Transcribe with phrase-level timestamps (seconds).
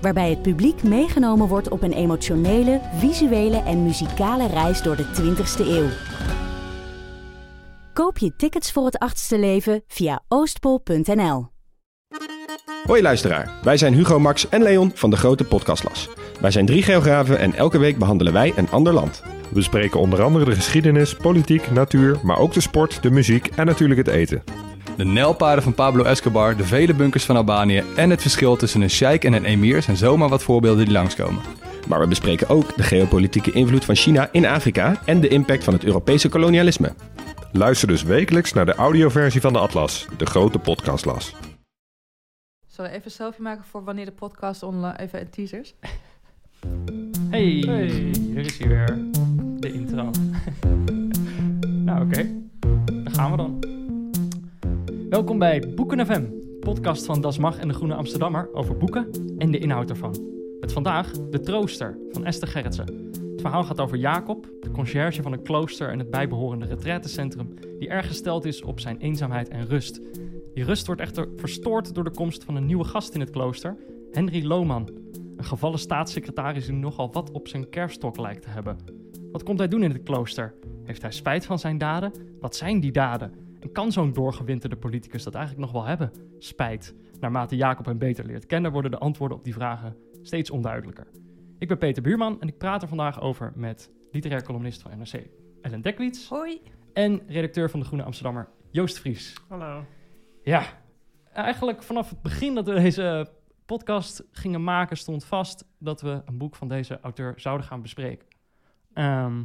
[0.00, 5.66] Waarbij het publiek meegenomen wordt op een emotionele, visuele en muzikale reis door de 20ste
[5.66, 5.88] eeuw.
[7.92, 11.48] Koop je tickets voor het achtste leven via oostpol.nl.
[12.84, 16.08] Hoi luisteraar, wij zijn Hugo, Max en Leon van de Grote Podcastlas.
[16.40, 19.22] Wij zijn drie geografen en elke week behandelen wij een ander land.
[19.48, 23.66] We bespreken onder andere de geschiedenis, politiek, natuur, maar ook de sport, de muziek en
[23.66, 24.42] natuurlijk het eten.
[24.96, 28.90] De nijlpaarden van Pablo Escobar, de vele bunkers van Albanië en het verschil tussen een
[28.90, 31.42] sheik en een emir zijn zomaar wat voorbeelden die langskomen.
[31.88, 35.74] Maar we bespreken ook de geopolitieke invloed van China in Afrika en de impact van
[35.74, 36.94] het Europese kolonialisme.
[37.52, 41.34] Luister dus wekelijks naar de audioversie van de Atlas, de Grote Podcastlas.
[42.66, 44.98] Zullen we even een selfie maken voor wanneer de podcast online...
[44.98, 45.74] Even een teasers.
[47.30, 48.98] Hey, hey, hier is hij weer.
[49.58, 50.10] De intro.
[51.84, 52.28] nou, oké.
[53.04, 53.79] Dan gaan we dan.
[55.10, 56.24] Welkom bij Boeken FM,
[56.60, 60.16] podcast van Das Mag en de Groene Amsterdammer over boeken en de inhoud ervan.
[60.60, 62.86] Met vandaag De Trooster van Esther Gerritsen.
[63.30, 67.88] Het verhaal gaat over Jacob, de conciërge van een klooster en het bijbehorende retraitecentrum, die
[67.88, 70.00] erg gesteld is op zijn eenzaamheid en rust.
[70.54, 73.76] Die rust wordt echter verstoord door de komst van een nieuwe gast in het klooster,
[74.10, 74.88] Henry Lohman,
[75.36, 78.76] een gevallen staatssecretaris die nogal wat op zijn kerststok lijkt te hebben.
[79.32, 80.54] Wat komt hij doen in het klooster?
[80.84, 82.12] Heeft hij spijt van zijn daden?
[82.40, 83.49] Wat zijn die daden?
[83.60, 86.12] En kan zo'n doorgewinterde politicus dat eigenlijk nog wel hebben?
[86.38, 86.94] Spijt.
[87.20, 91.06] Naarmate Jacob hem beter leert kennen, worden de antwoorden op die vragen steeds onduidelijker.
[91.58, 95.26] Ik ben Peter Buurman en ik praat er vandaag over met literair columnist van NRC
[95.62, 96.28] Ellen Dekwits.
[96.28, 96.62] Hoi.
[96.92, 99.34] En redacteur van de Groene Amsterdammer Joost Vries.
[99.48, 99.84] Hallo.
[100.42, 100.62] Ja,
[101.32, 103.32] eigenlijk vanaf het begin dat we deze
[103.66, 108.26] podcast gingen maken, stond vast dat we een boek van deze auteur zouden gaan bespreken.
[108.92, 109.42] Ehm,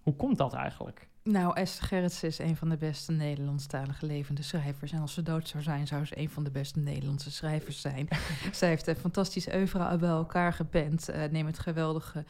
[0.00, 1.09] hoe komt dat eigenlijk?
[1.22, 4.92] Nou, Esther Gerritsen is een van de beste Nederlandstalige levende schrijvers.
[4.92, 8.08] En als ze dood zou zijn, zou ze een van de beste Nederlandse schrijvers zijn.
[8.52, 11.10] Zij heeft een fantastisch oeuvre bij elkaar geband.
[11.10, 12.24] Uh, neem het geweldige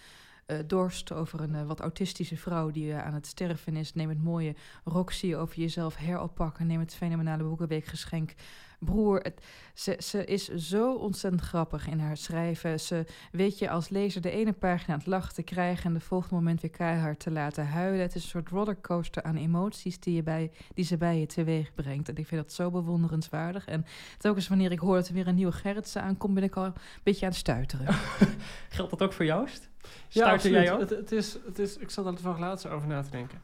[0.46, 3.94] uh, Dorst over een uh, wat autistische vrouw die aan het sterven is.
[3.94, 6.66] Neem het mooie Roxy over jezelf heroppakken.
[6.66, 8.34] Neem het fenomenale boekenweekgeschenk
[8.80, 9.18] broer.
[9.18, 9.40] Het,
[9.74, 12.80] ze, ze is zo ontzettend grappig in haar schrijven.
[12.80, 16.00] Ze weet je als lezer de ene pagina aan het lachen te krijgen en de
[16.00, 18.00] volgende moment weer keihard te laten huilen.
[18.00, 21.74] Het is een soort rollercoaster aan emoties die, je bij, die ze bij je teweeg
[21.74, 22.08] brengt.
[22.08, 23.66] En ik vind dat zo bewonderenswaardig.
[23.66, 23.84] En
[24.18, 26.74] telkens wanneer ik hoor dat er weer een nieuwe Gerritsen aankomt, ben ik al een
[27.02, 27.94] beetje aan het stuiteren.
[28.68, 29.68] Geldt dat ook voor Joost?
[30.08, 30.80] Ja, jij ook?
[30.80, 33.42] Het, het, is, het is, ik zat er toevallig laatst over na te denken.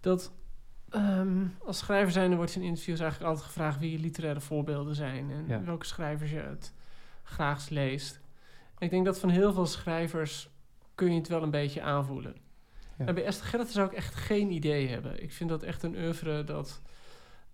[0.00, 0.32] Dat
[0.94, 5.30] um, als schrijver zijn, wordt in interviews eigenlijk altijd gevraagd wie je literaire voorbeelden zijn
[5.30, 5.64] en Ja.
[5.64, 6.72] welke schrijvers je het
[7.22, 8.20] graagst leest.
[8.78, 10.48] En ik denk dat van heel veel schrijvers
[10.94, 12.36] kun je het wel een beetje aanvoelen.
[12.98, 13.06] Ja.
[13.06, 15.22] En bij Esther Gerritsen zou ik echt geen idee hebben.
[15.22, 16.80] Ik vind dat echt een oeuvre dat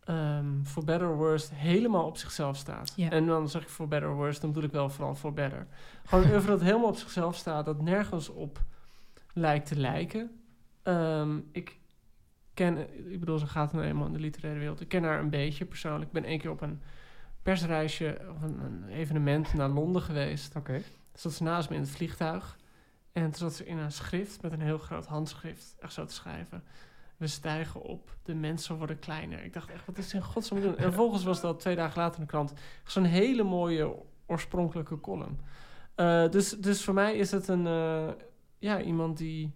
[0.05, 2.93] ehm for better or worse helemaal op zichzelf staat.
[2.97, 3.11] Ja.
[3.11, 5.67] En dan zeg ik for better or worse, dan bedoel ik wel vooral for better.
[6.05, 8.63] Gewoon een oeuvre dat helemaal op zichzelf staat, dat nergens op
[9.33, 10.31] lijkt te lijken.
[10.83, 11.78] Ehm, ik
[12.59, 12.79] ken,
[13.13, 14.81] ik bedoel, ze gaat nou eenmaal in de literaire wereld.
[14.81, 16.07] Ik ken haar een beetje persoonlijk.
[16.07, 16.81] Ik ben één keer op een
[17.43, 20.57] persreisje of een, een evenement naar Londen geweest.
[20.57, 20.83] Oké.
[21.13, 22.59] Zat ze naast me in het vliegtuig.
[23.13, 26.15] En toen zat ze in een schrift met een heel groot handschrift echt zo te
[26.15, 26.63] schrijven.
[27.17, 29.45] We stijgen op, de mensen worden kleiner.
[29.45, 30.77] Ik dacht echt, wat is in godsnaam doen?
[30.79, 32.53] En vervolgens was dat twee dagen later in de krant
[32.85, 33.95] zo'n hele mooie
[34.27, 35.41] oorspronkelijke column.
[35.95, 38.09] Eh, dus, dus voor mij is het een, eh,
[38.59, 39.53] ja, iemand die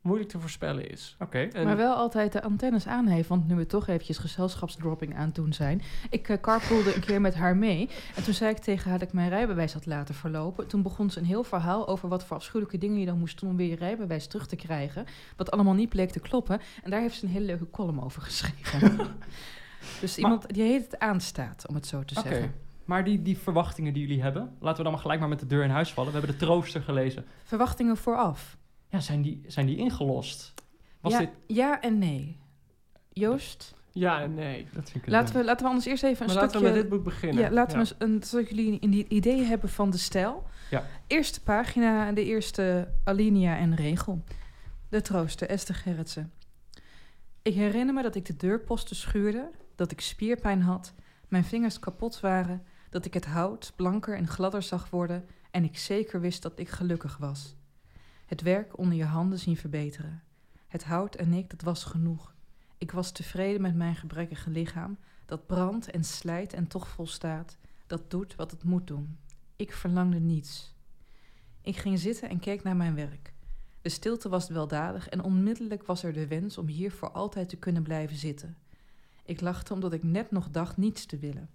[0.00, 1.16] moeilijk te voorspellen is.
[1.18, 1.38] Oké.
[1.38, 5.26] En Maar wel altijd de antennes aan heeft, want nu we toch eventjes gezelschapsdropping aan
[5.26, 5.82] het doen zijn.
[6.10, 9.08] Ik uh, carpoolde een keer met haar mee en toen zei ik tegen haar dat
[9.08, 10.66] ik mijn rijbewijs had laten verlopen.
[10.66, 13.50] Toen begon ze een heel verhaal over wat voor afschuwelijke dingen je dan moest doen
[13.50, 15.04] om weer je rijbewijs terug te krijgen.
[15.36, 16.60] Wat allemaal niet bleek te kloppen.
[16.82, 18.98] En daar heeft ze een hele leuke column over geschreven.
[20.00, 22.28] dus iemand die heet het aanstaat, om het zo te Oké.
[22.28, 22.54] zeggen.
[22.84, 25.46] Maar die, die verwachtingen die jullie hebben, laten we dan maar gelijk maar met de
[25.46, 26.12] deur in huis vallen.
[26.12, 27.24] We hebben de trooster gelezen.
[27.44, 28.58] Verwachtingen vooraf.
[28.90, 30.54] Ja, zijn die, zijn die ingelost?
[31.00, 31.30] Was ja, dit...
[31.46, 32.38] ja en nee.
[33.12, 34.66] Joost, ja en nee.
[34.72, 36.58] Dat vind ik laten we, laten we anders eerst even een Maar stukje...
[36.58, 37.42] laten we met dit boek beginnen.
[37.42, 40.46] Ja, laten we eens een, zodat jullie een idee hebben van de stijl.
[40.70, 40.86] Ja.
[41.06, 44.24] Eerste pagina, de eerste alinea en regel.
[44.88, 46.32] De trooster, Esther Gerritsen.
[47.42, 50.94] Ik herinner me dat ik de deurposten schuurde, dat ik spierpijn had,
[51.28, 55.78] mijn vingers kapot waren, dat ik het hout blanker en gladder zag worden en ik
[55.78, 57.56] zeker wist dat ik gelukkig was.
[58.30, 60.22] Het werk onder je handen zien verbeteren.
[60.68, 62.34] Het hout en ik, dat was genoeg.
[62.78, 67.56] Ik was tevreden met mijn gebrekkige lichaam, dat brandt en slijt en toch volstaat,
[67.86, 69.18] dat doet wat het moet doen.
[69.56, 70.74] Ik verlangde niets.
[71.60, 73.32] Ik ging zitten en keek naar mijn werk.
[73.82, 77.56] De stilte was weldadig en onmiddellijk was er de wens om hier voor altijd te
[77.56, 78.56] kunnen blijven zitten.
[79.24, 81.50] Ik lachte omdat ik net nog dacht niets te willen.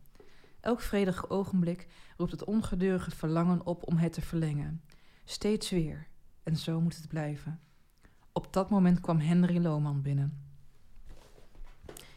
[0.59, 1.87] Elk vredig ogenblik
[2.17, 4.81] roept het ongedurige verlangen op om het te verlengen.
[5.25, 6.07] Steeds weer.
[6.45, 7.59] En zo moet het blijven.
[8.31, 10.43] Op dat moment kwam Henry Lohman binnen.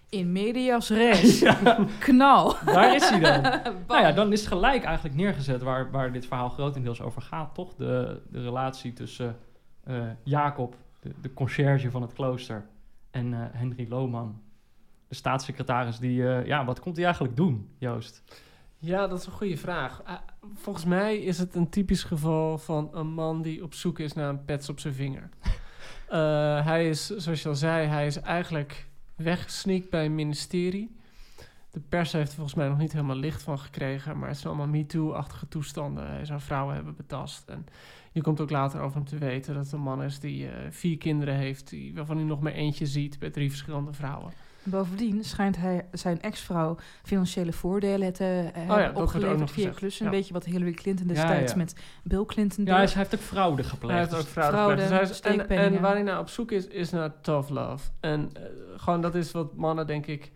[0.08, 1.44] In medias res.
[1.98, 2.56] Knal.
[2.64, 3.42] Daar is hij dan.
[3.88, 7.54] nou ja, dan is het gelijk eigenlijk neergezet waar, waar dit verhaal grotendeels over gaat,
[7.54, 7.74] toch?
[7.74, 9.36] De, de relatie tussen
[9.84, 12.66] eh, Jacob, de, de conciërge van het klooster,
[13.10, 14.42] en eh, Henry Lohman,
[15.08, 15.98] de staatssecretaris.
[15.98, 18.22] Die, eh, ja, wat komt hij eigenlijk doen, Joost?
[18.80, 20.02] Ja, dat is een goede vraag.
[20.04, 20.18] Ah,
[20.54, 24.28] volgens mij is het een typisch geval van een man die op zoek is naar
[24.28, 25.28] een pets op zijn vinger.
[26.08, 28.86] Eh, hij is, zoals je al zei, hij is eigenlijk
[29.16, 30.96] weggesneakt bij een ministerie.
[31.70, 34.54] De pers heeft er volgens mij nog niet helemaal licht van gekregen, maar het zijn
[34.54, 36.10] allemaal MeToo-achtige toestanden.
[36.10, 37.48] Hij zou vrouwen hebben betast.
[37.48, 37.66] En
[38.12, 40.70] je komt ook later over hem te weten dat het een man is die eh,
[40.70, 44.32] vier kinderen heeft, die, waarvan hij nog maar eentje ziet bij drie verschillende vrouwen.
[44.62, 49.38] Bovendien schijnt hij zijn ex-vrouw financiële voordelen te Oh ja, hebben dat wordt ook opgeleverd
[49.38, 50.04] nog via klussen.
[50.04, 50.10] ja.
[50.10, 51.58] Een beetje wat Hillary Clinton Ja, destijds ja.
[51.58, 51.74] met
[52.04, 52.92] Bill Clinton Ja, deed.
[52.92, 53.98] hij heeft ook fraude gepleegd.
[53.98, 55.08] Hij heeft ook fraude, fraude, gepleegd.
[55.08, 57.90] Dus hij is- en, waar hij naar op zoek is, is naar tough love.
[58.00, 58.42] En eh,
[58.76, 60.32] gewoon dat is wat mannen, denk ik,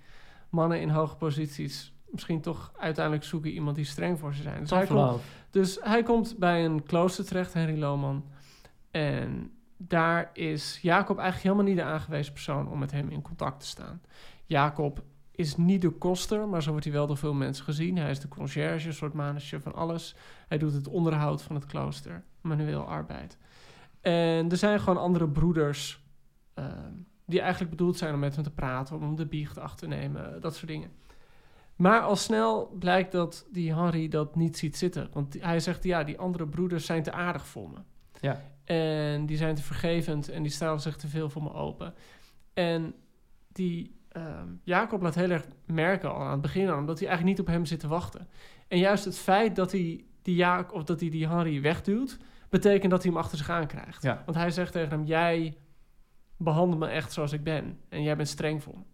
[0.50, 4.60] mannen in hoge posities misschien toch uiteindelijk zoeken iemand die streng voor ze zijn.
[4.60, 5.24] Dus hij, Tough komt, love.
[5.50, 8.24] dus hij komt bij een klooster terecht, Henry Lohman.
[8.90, 9.50] En
[9.88, 13.66] daar is Jacob eigenlijk helemaal niet de aangewezen persoon om met hem in contact te
[13.66, 14.00] staan.
[14.46, 17.96] Jacob is niet de koster, maar zo wordt hij wel door veel mensen gezien.
[17.96, 20.14] Hij is de conciërge, een soort manager van alles.
[20.48, 23.38] Hij doet het onderhoud van het klooster, manueel arbeid.
[24.00, 26.02] En er zijn gewoon andere broeders
[26.54, 26.92] ehm,
[27.26, 30.40] die eigenlijk bedoeld zijn om met hem te praten, om de biecht achter te nemen,
[30.40, 30.90] dat soort dingen.
[31.76, 35.08] Maar al snel blijkt dat die Henry dat niet ziet zitten.
[35.12, 37.78] Want hij zegt, ja, die andere broeders zijn te aardig voor me.
[38.22, 38.40] Ja.
[38.64, 41.94] En die zijn te vergevend en die stellen zich te veel voor me open.
[42.54, 42.94] En
[43.52, 47.38] die ehm, Jacob laat heel erg merken al aan het begin aan, omdat hij eigenlijk
[47.38, 48.28] niet op hem zit te wachten.
[48.68, 52.90] En juist het feit dat hij die, Jacob, of dat hij die Henry wegduwt, betekent
[52.90, 54.02] dat hij hem achter zich aan krijgt.
[54.02, 54.22] Ja.
[54.24, 55.56] Want hij zegt tegen hem, jij
[56.36, 57.78] behandelt me echt zoals ik ben.
[57.88, 58.84] En jij bent streng voor me.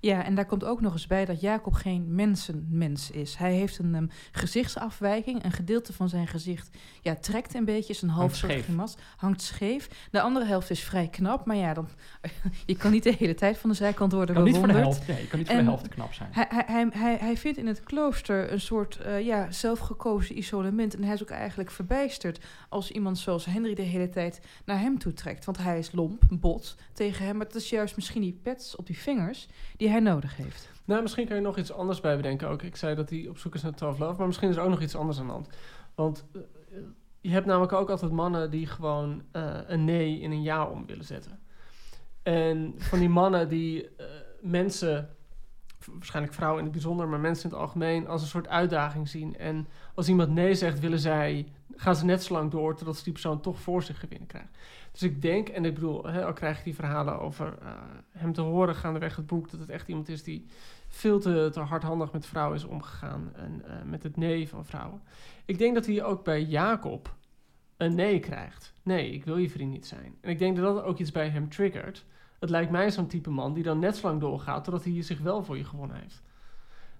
[0.00, 3.36] Ja, en daar komt ook nog eens bij dat Jacob geen mensenmens is.
[3.36, 5.44] Hij heeft een ehm, gezichtsafwijking.
[5.44, 6.70] Een gedeelte van zijn gezicht
[7.02, 9.88] ja, trekt een beetje, zijn hoofd soort grimas, hangt scheef.
[10.10, 11.88] De andere helft is vrij knap, maar ja, dan,
[12.66, 14.96] je kan niet de hele tijd van de zijkant worden kan niet voor de bewonderd.
[15.06, 16.28] helft, nee, je kan niet voor En- de helft knap zijn.
[16.32, 20.94] Hij, hij, hij, hij, hij vindt in het klooster een soort eh, ja, zelfgekozen isolement.
[20.94, 24.98] En hij is ook eigenlijk verbijsterd als iemand zoals Henry de hele tijd naar hem
[24.98, 25.44] toe trekt.
[25.44, 27.36] Want hij is lomp, bot tegen hem.
[27.36, 30.70] Maar het is juist misschien die pets op die vingers die hij nodig heeft.
[30.84, 32.62] Nou, misschien kan je nog iets anders bij bedenken ook.
[32.62, 34.70] Ik zei dat hij op zoek is naar tough love, maar misschien is er ook
[34.70, 35.48] nog iets anders aan de hand.
[35.94, 36.40] Want eh,
[37.20, 40.86] je hebt namelijk ook altijd mannen die gewoon eh, een nee in een ja om
[40.86, 41.38] willen zetten.
[42.22, 44.06] En van die mannen die eh,
[44.40, 45.08] mensen,
[45.86, 49.36] waarschijnlijk vrouwen in het bijzonder, maar mensen in het algemeen, als een soort uitdaging zien.
[49.36, 53.04] En als iemand nee zegt, willen zij, gaan ze net zo lang door totdat ze
[53.04, 54.50] die persoon toch voor zich gewinnen krijgen.
[54.92, 57.72] Dus ik denk, en ik bedoel, hè, al krijg ik die verhalen over eh,
[58.10, 60.46] hem te horen gaandeweg het boek, dat het echt iemand is die
[60.88, 65.02] veel te, te hardhandig met vrouwen is omgegaan en eh, met het nee van vrouwen.
[65.44, 67.16] Ik denk dat hij ook bij Jacob
[67.76, 68.72] een nee krijgt.
[68.82, 70.16] Nee, ik wil je vriend niet zijn.
[70.20, 72.04] En ik denk dat dat ook iets bij hem triggert.
[72.38, 75.20] Het lijkt mij zo'n type man die dan net zo lang doorgaat totdat hij zich
[75.20, 76.22] wel voor je gewonnen heeft.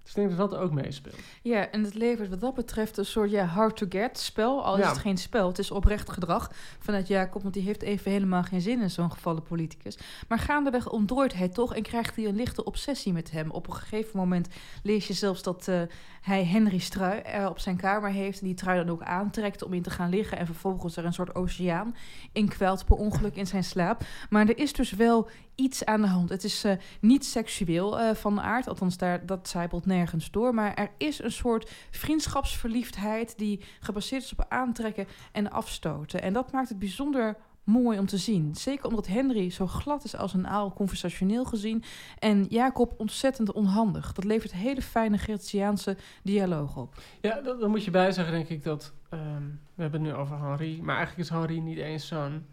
[0.03, 1.15] Dus ik denk dat dat ook meespeelt.
[1.41, 4.63] Ja, en het levert wat dat betreft een soort ja, hard to get spel.
[4.63, 4.89] Al is Ja.
[4.89, 7.41] het geen spel, het is oprecht gedrag vanuit Jacob.
[7.41, 9.97] Want die heeft even helemaal geen zin in zo'n gevallen politicus.
[10.27, 13.49] Maar gaandeweg ontdooit hij toch en krijgt hij een lichte obsessie met hem.
[13.51, 14.47] Op een gegeven moment
[14.83, 15.81] lees je zelfs dat eh,
[16.21, 18.39] hij Henry Strui eh, op zijn kamer heeft.
[18.39, 20.37] En die trui dan ook aantrekt om in te gaan liggen.
[20.37, 21.95] En vervolgens er een soort oceaan
[22.31, 24.03] in kwelt per ongeluk in zijn slaap.
[24.29, 26.29] Maar er is dus wel iets aan de hand.
[26.29, 30.53] Het is eh, niet seksueel eh, van aard, althans daar, dat zijpelt nergens door.
[30.53, 36.21] Maar er is een soort vriendschapsverliefdheid die gebaseerd is op aantrekken en afstoten.
[36.21, 38.55] En dat maakt het bijzonder mooi om te zien.
[38.55, 41.83] Zeker omdat Henry zo glad is als een aal, conversationeel gezien.
[42.19, 44.13] En Jacob ontzettend onhandig.
[44.13, 46.95] Dat levert hele fijne Gertiaanse dialoog op.
[47.21, 48.93] Ja, daar moet je bij zeggen, denk ik, dat...
[49.09, 49.43] ehm,
[49.75, 52.45] we hebben het nu over Henri, maar eigenlijk is Henri niet eens zo'n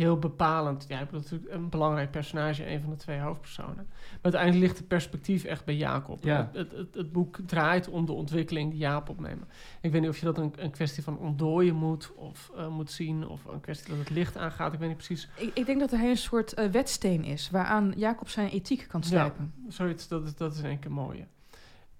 [0.00, 0.84] heel bepalend.
[0.88, 3.86] Ja, ik bedoel, natuurlijk een belangrijk personage, een van de twee hoofdpersonen.
[3.86, 6.24] Maar uiteindelijk ligt het perspectief echt bij Jacob.
[6.24, 6.50] Ja.
[6.52, 9.44] Het, het, het boek draait om de ontwikkeling die Jacob opneemt.
[9.80, 12.90] Ik weet niet of je dat een, een kwestie van ontdooien moet of eh, moet
[12.90, 14.72] zien, of een kwestie dat het licht aangaat.
[14.72, 15.28] Ik weet niet precies.
[15.36, 19.02] Ik, ik denk dat hij een soort eh, wetsteen is waaraan Jacob zijn ethiek kan
[19.02, 19.52] slijpen.
[19.68, 21.26] Zoiets, dat is, dat is in één keer mooie.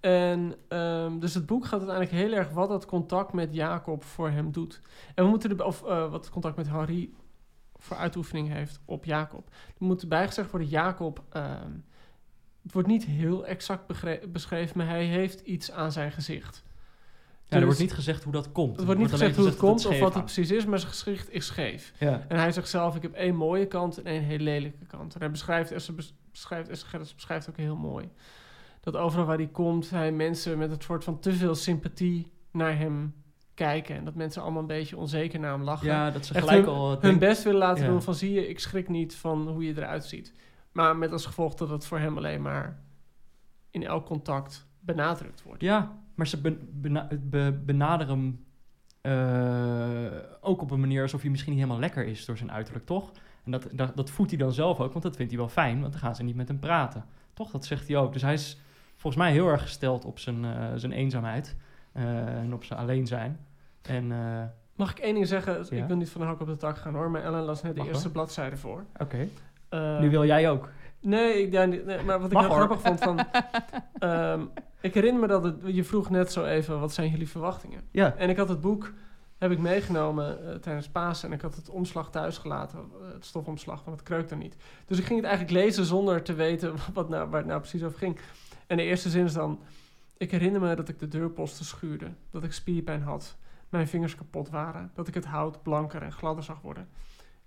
[0.00, 4.30] En ehm, dus het boek gaat uiteindelijk heel erg wat dat contact met Jacob voor
[4.30, 4.80] hem doet.
[5.14, 7.10] En we moeten er, of eh, wat contact met Harry
[7.80, 9.48] voor uitoefening heeft op Jacob.
[9.78, 11.70] Er moet bijgezegd worden, Jacob, ehm,
[12.62, 13.86] het wordt niet heel exact
[14.32, 16.62] beschreven, maar hij heeft iets aan zijn gezicht.
[16.64, 18.76] Ja, er Dus wordt niet gezegd hoe dat komt.
[18.76, 21.30] het wordt niet gezegd hoe het komt of wat het precies is, maar zijn gezicht
[21.30, 21.92] is scheef.
[21.98, 22.24] Ja.
[22.28, 25.14] En hij zegt zelf, ik heb één mooie kant en één heel lelijke kant.
[25.14, 28.08] En hij beschrijft, Esther bes- beschrijft, Esther Gerrits beschrijft ook heel mooi.
[28.80, 32.78] Dat overal waar hij komt, hij mensen met een soort van te veel sympathie naar
[32.78, 33.14] hem
[33.64, 33.96] kijken.
[33.96, 35.86] En dat mensen allemaal een beetje onzeker naar hem lachen.
[35.86, 37.00] ja, dat ze Echt gelijk hun- al...
[37.00, 37.90] Hun best willen laten Ja.
[37.90, 40.34] doen van, zie je, ik schrik niet van hoe je eruit ziet.
[40.72, 42.78] Maar met als gevolg dat het voor hem alleen maar
[43.70, 45.62] in elk contact benadrukt wordt.
[45.62, 48.44] Ja, maar ze ben- bena- be- benaderen hem
[49.00, 52.86] eh, ook op een manier alsof hij misschien niet helemaal lekker is door zijn uiterlijk,
[52.86, 53.10] toch?
[53.44, 55.80] En dat, dat, dat voedt hij dan zelf ook, want dat vindt hij wel fijn,
[55.80, 57.04] want dan gaan ze niet met hem praten.
[57.34, 58.12] Toch, dat zegt hij ook.
[58.12, 58.60] Dus hij is
[58.96, 61.56] volgens mij heel erg gesteld op zijn, eh, zijn eenzaamheid
[61.92, 63.38] eh, en op zijn alleen zijn.
[63.82, 64.42] En, eh,
[64.76, 65.66] Mag ik één ding zeggen?
[65.70, 65.82] Ja.
[65.82, 67.72] Ik wil niet van de hak op de tak gaan hoor, maar Ellen las net
[67.74, 68.84] de Mag eerste bladzijde voor.
[68.98, 69.28] oké,
[69.68, 70.68] Eh, nu wil jij ook.
[71.00, 72.56] Nee, ik, ja, nee, nee, maar wat ik heel hoor.
[72.56, 73.18] grappig vond van...
[73.98, 74.40] ehm,
[74.80, 77.80] ik herinner me dat het, je vroeg net zo even, wat zijn jullie verwachtingen?
[77.90, 78.92] Ja, En ik had het boek,
[79.38, 82.78] heb ik meegenomen eh, tijdens Pasen en ik had het omslag thuis gelaten,
[83.12, 84.56] het stofomslag, want het kreukt er niet.
[84.86, 87.82] Dus ik ging het eigenlijk lezen zonder te weten wat nou, waar het nou precies
[87.82, 88.18] over ging.
[88.66, 89.60] En de eerste zin is dan,
[90.16, 93.36] ik herinner me dat ik de deurposten schuurde, dat ik spierpijn had,
[93.70, 96.88] mijn vingers kapot waren, dat ik het hout blanker en gladder zag worden.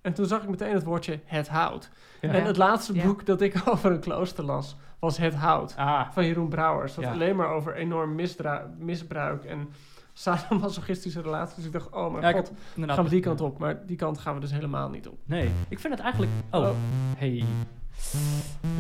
[0.01, 1.89] En toen zag ik meteen het woordje het hout.
[2.21, 2.29] Ja.
[2.29, 3.03] En het laatste Ja.
[3.05, 6.93] boek dat ik over een klooster las, was Het Hout ah, van Jeroen Brouwers.
[6.95, 7.11] Dat Ja.
[7.11, 9.69] alleen maar over enorm misdra- misbruik en
[10.13, 11.55] sadomasochistische relaties.
[11.55, 13.57] Dus ik dacht, oh mijn ja, ik god, heb gaan we die kant op.
[13.57, 15.17] Maar die kant gaan we dus helemaal niet op.
[15.25, 16.31] Nee, ik vind het eigenlijk...
[16.51, 16.69] Oh, Oh.
[17.17, 17.43] hey.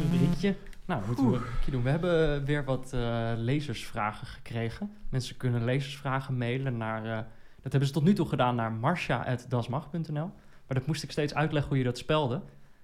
[0.01, 0.55] Rubriekje.
[0.85, 1.83] Nou, moeten we doen.
[1.83, 4.93] We hebben weer wat eh, lezersvragen gekregen.
[5.09, 7.05] Mensen kunnen lezersvragen mailen naar...
[7.05, 7.25] eh,
[7.61, 10.31] dat hebben ze tot nu toe gedaan naar marsha.dasmag.nl.
[10.67, 12.41] Maar dat moest ik steeds uitleggen hoe je dat spelde.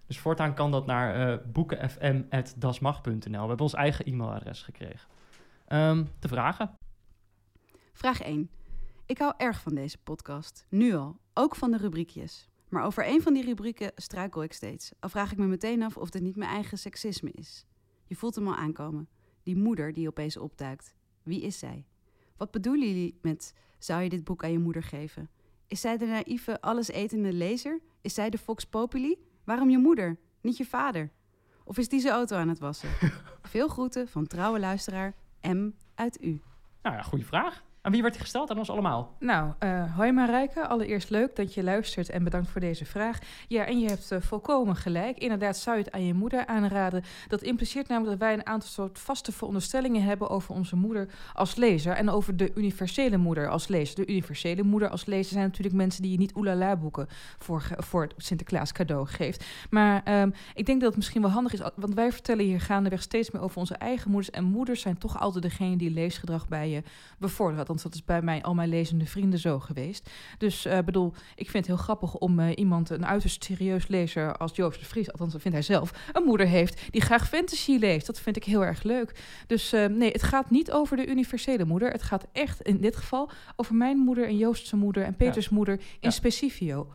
[0.08, 3.41] Dus voortaan kan dat naar eh boekenfm.dasmag.nl.
[3.41, 5.10] We hebben ons eigen e-mailadres gekregen.
[5.68, 6.72] Ehm de vragen.
[7.94, 8.50] Vraag 1.
[9.06, 10.65] Ik hou erg van deze podcast.
[10.70, 11.20] Nu al.
[11.34, 12.50] Ook van de rubriekjes.
[12.70, 14.91] Maar over een van die rubrieken struikel ik steeds.
[15.00, 17.65] Al vraag ik me meteen af of dit niet mijn eigen seksisme is.
[18.09, 19.09] Je voelt hem al aankomen.
[19.43, 20.95] Die moeder die opeens opduikt.
[21.23, 21.85] Wie is zij?
[22.37, 25.29] Wat bedoelen jullie met zou je dit boek aan je moeder geven?
[25.67, 27.79] Is zij de naïeve, allesetende lezer?
[28.01, 29.17] Is zij de Fox Populi?
[29.43, 31.11] Waarom je moeder, niet je vader?
[31.63, 32.89] Of is die zijn auto aan het wassen?
[33.41, 36.41] Veel groeten van trouwe luisteraar M uit U.
[36.81, 37.63] Nou ja, goede vraag.
[37.81, 38.50] Aan wie werd die gesteld?
[38.50, 39.15] Aan ons allemaal.
[39.19, 40.67] Nou, eh hoi Marijke.
[40.67, 43.19] Allereerst leuk dat je luistert en bedankt voor deze vraag.
[43.48, 45.17] Ja, en je hebt eh, volkomen gelijk.
[45.17, 47.03] Inderdaad zou je het aan je moeder aanraden.
[47.27, 51.55] Dat impliceert namelijk dat wij een aantal soort vaste veronderstellingen hebben over onze moeder als
[51.55, 51.93] lezer.
[51.93, 53.95] En over de universele moeder als lezer.
[53.95, 57.07] De universele moeder als lezer zijn natuurlijk mensen die je niet oelala boeken
[57.38, 59.45] voor, voor het Sinterklaas cadeau geeft.
[59.69, 63.01] Maar ehm, ik denk dat het misschien wel handig is, want wij vertellen hier gaandeweg
[63.01, 64.31] steeds meer over onze eigen moeders.
[64.31, 66.83] En moeders zijn toch altijd degene die leesgedrag bij je
[67.17, 67.68] bevorderen.
[67.69, 70.09] Althans, dat is bij mij, al mijn lezende vrienden zo geweest.
[70.38, 74.38] Dus eh bedoel, ik vind het heel grappig om eh, iemand, een uiterst serieus lezer
[74.38, 77.77] als Joost de Vries, althans dat vindt hij zelf, een moeder heeft die graag fantasy
[77.77, 78.05] leest.
[78.07, 79.23] Dat vind ik heel erg leuk.
[79.47, 81.91] Dus eh, nee, het gaat niet over de universele moeder.
[81.91, 85.73] Het gaat echt in dit geval over mijn moeder en Joost's moeder en Peters moeder
[85.79, 86.09] in Ja.
[86.09, 86.88] specifio.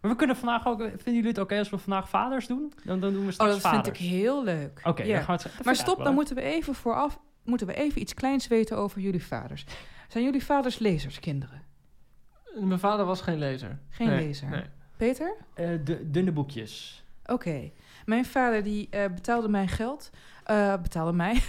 [0.00, 0.78] Maar we kunnen vandaag ook...
[0.80, 2.72] Vinden jullie het oké als we vandaag vaders doen?
[2.84, 3.84] Dan, dan doen we Oh, straks dat vaders.
[3.98, 4.80] vind ik heel leuk.
[4.84, 5.24] Oké, Ja.
[5.26, 9.00] dat Maar stop, dan moeten we even vooraf moeten we even iets kleins weten over
[9.00, 9.64] jullie vaders.
[10.08, 11.62] Zijn jullie vaders lezerskinderen?
[12.60, 13.78] Mijn vader was geen lezer.
[13.88, 14.48] Geen Nee, lezer.
[14.48, 14.64] Nee.
[14.96, 15.36] Peter?
[15.54, 17.04] Eh, de, dunne boekjes.
[17.26, 17.70] Oké.
[18.04, 20.10] Mijn vader die eh, betaalde mij geld,
[20.44, 21.32] eh, betaalde mij,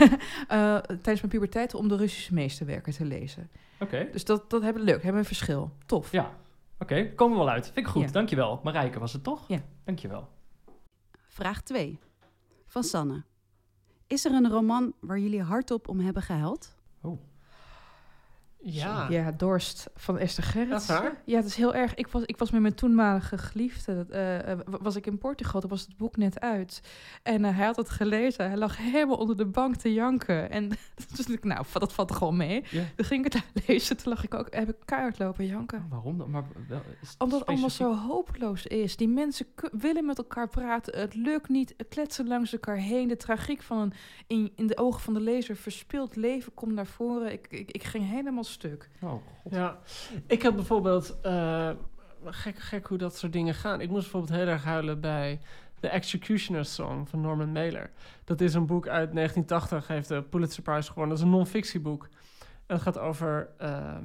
[0.48, 3.50] eh, tijdens mijn puberteit om de Russische meesterwerken te lezen.
[3.80, 4.10] Oké.
[4.12, 5.72] Dus dat, dat hebben we leuk, hebben we een verschil.
[5.86, 6.12] Tof.
[6.12, 6.32] Ja.
[6.80, 7.66] Oké, komen we wel uit.
[7.66, 8.01] Vind ik goed.
[8.01, 8.12] Ja.
[8.12, 8.60] Dankjewel.
[8.63, 9.48] Marijke was het toch?
[9.48, 9.60] Ja.
[9.84, 10.28] Dankjewel.
[11.28, 12.00] Vraag 2.
[12.68, 13.24] Van Sanne.
[14.08, 16.75] Is er een roman waar jullie hardop om hebben gehuild?
[18.62, 19.08] Ja.
[19.10, 20.88] Ja, Dorst van Esther Gerrits.
[21.25, 21.96] Ja, het is heel erg.
[21.96, 25.70] Ik was, ik was met mijn toenmalige geliefde, eh, eh, was ik in Portugal, toen
[25.70, 26.82] was het boek net uit.
[27.24, 30.51] En eh, hij had het gelezen, hij lag helemaal onder de bank te janken.
[30.51, 32.63] En toen dacht ik, nou, dat valt gewoon mee.
[32.70, 32.84] Ja.
[32.96, 35.78] Toen ging ik het daar lezen, toen lag ik ook, heb ik keihard lopen janken.
[35.78, 36.30] Oh, waarom dan?
[36.30, 38.96] Maar wel, is het Omdat het allemaal zo hopeloos is.
[38.96, 41.00] Die mensen willen met elkaar praten.
[41.00, 41.75] Het lukt niet.
[41.89, 43.08] Kletsen langs elkaar heen.
[43.08, 43.94] De tragiek van een
[44.28, 47.32] in, in de ogen van de lezer verspild leven komt naar voren.
[47.32, 48.89] Ik, ik, ik ging helemaal stuk.
[49.01, 49.22] Oh, god.
[49.51, 49.77] Ja,
[50.27, 51.18] ik had bijvoorbeeld...
[51.22, 51.70] eh,
[52.25, 53.82] gek, gek hoe dat soort dingen gaan.
[53.82, 55.39] Ik moest bijvoorbeeld heel erg huilen bij
[55.79, 57.91] The Executioner's Song van Norman Mailer.
[58.24, 61.10] Dat is een boek uit 1980, heeft de Pulitzer Prize gewonnen.
[61.10, 62.08] Dat is een non-fictieboek.
[62.65, 64.03] En het gaat over ehm,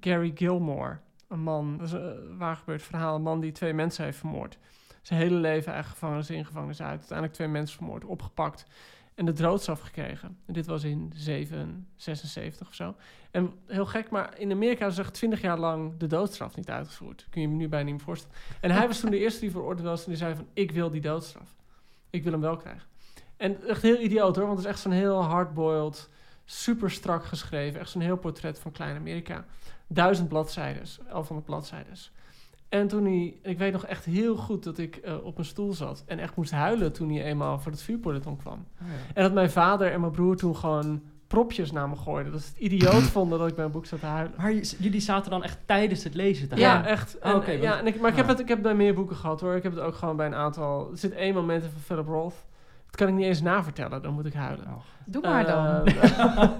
[0.00, 0.98] Gary Gilmore.
[1.28, 3.14] Een man, dat is een waar gebeurd verhaal.
[3.14, 4.58] Een man die twee mensen heeft vermoord.
[5.02, 6.98] Zijn hele leven eigenlijk gevangenis in, gevangenis uit.
[6.98, 8.64] Uiteindelijk twee mensen vermoord, opgepakt.
[9.20, 10.38] En de doodstraf gekregen.
[10.46, 12.94] En dit was in 7, 76 of zo.
[13.30, 17.26] En heel gek, maar in Amerika is echt 20 jaar lang de doodstraf niet uitgevoerd.
[17.30, 18.36] Kun je me nu bijna niet meer voorstellen.
[18.60, 20.46] En hij was toen de eerste die veroordeeld was en die zei van...
[20.52, 21.54] ik wil die doodstraf.
[22.10, 22.88] Ik wil hem wel krijgen.
[23.36, 26.08] En echt heel idioot hoor, want het is echt zo'n heel hardboiled...
[26.44, 27.80] super strak geschreven.
[27.80, 29.44] Echt zo'n heel portret van klein Amerika.
[29.86, 31.92] Duizend bladzijden, 1100 bladzijden.
[32.70, 33.36] En toen hij...
[33.42, 36.04] Ik weet nog echt heel goed dat ik eh, op een stoel zat...
[36.06, 38.66] en echt moest huilen toen hij eenmaal voor het vuurpeloton kwam.
[38.82, 39.14] Oh, ja.
[39.14, 42.32] En dat mijn vader en mijn broer toen gewoon propjes naar me gooiden.
[42.32, 44.34] Dat ze het idioot vonden dat ik bij een boek zat te huilen.
[44.36, 46.90] Maar jullie zaten dan echt tijdens het lezen te Ja, huilen?
[46.90, 47.16] echt.
[47.16, 48.30] Oh, En, oké, ja, en ik, maar ik heb, ja.
[48.30, 49.54] het, ik heb bij meer boeken gehad hoor.
[49.54, 50.90] Ik heb het ook gewoon bij een aantal...
[50.90, 52.34] Er zit één moment in van Philip Roth.
[52.90, 54.02] Dat kan ik niet eens navertellen.
[54.02, 54.66] Dan moet ik huilen.
[54.66, 54.80] Oh.
[55.04, 55.84] Doe maar dan.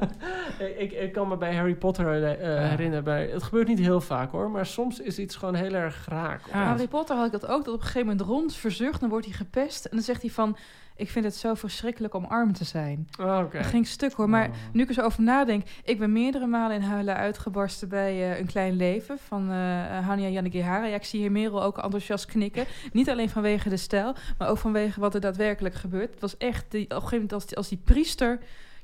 [0.59, 2.69] Eh, ik, ik, kan me bij Harry Potter eh, Ja.
[2.69, 3.05] herinneren.
[3.05, 4.51] Bij, het gebeurt niet heel vaak hoor.
[4.51, 6.41] Maar soms is iets gewoon heel erg raak.
[6.53, 6.65] Ja.
[6.65, 9.27] Harry Potter had ik dat ook, dat op een gegeven moment rond verzucht, dan wordt
[9.27, 9.85] hij gepest.
[9.85, 10.57] En dan zegt hij van,
[11.00, 13.09] ik vind het zo verschrikkelijk om arm te zijn.
[13.21, 13.52] Oh.
[13.52, 14.54] Dat ging stuk hoor, maar Oh.
[14.73, 18.38] nu ik er zo over nadenk, ik ben meerdere malen in huilen uitgebarsten bij eh,
[18.38, 20.87] Een Klein Leven van eh Hania Yanagihara.
[20.87, 22.64] Ja, ik zie hier Merel ook enthousiast knikken.
[22.92, 26.11] Niet alleen vanwege de stijl, maar ook vanwege wat er daadwerkelijk gebeurt.
[26.11, 28.38] Het was echt, die, op een gegeven moment als die, als die priester,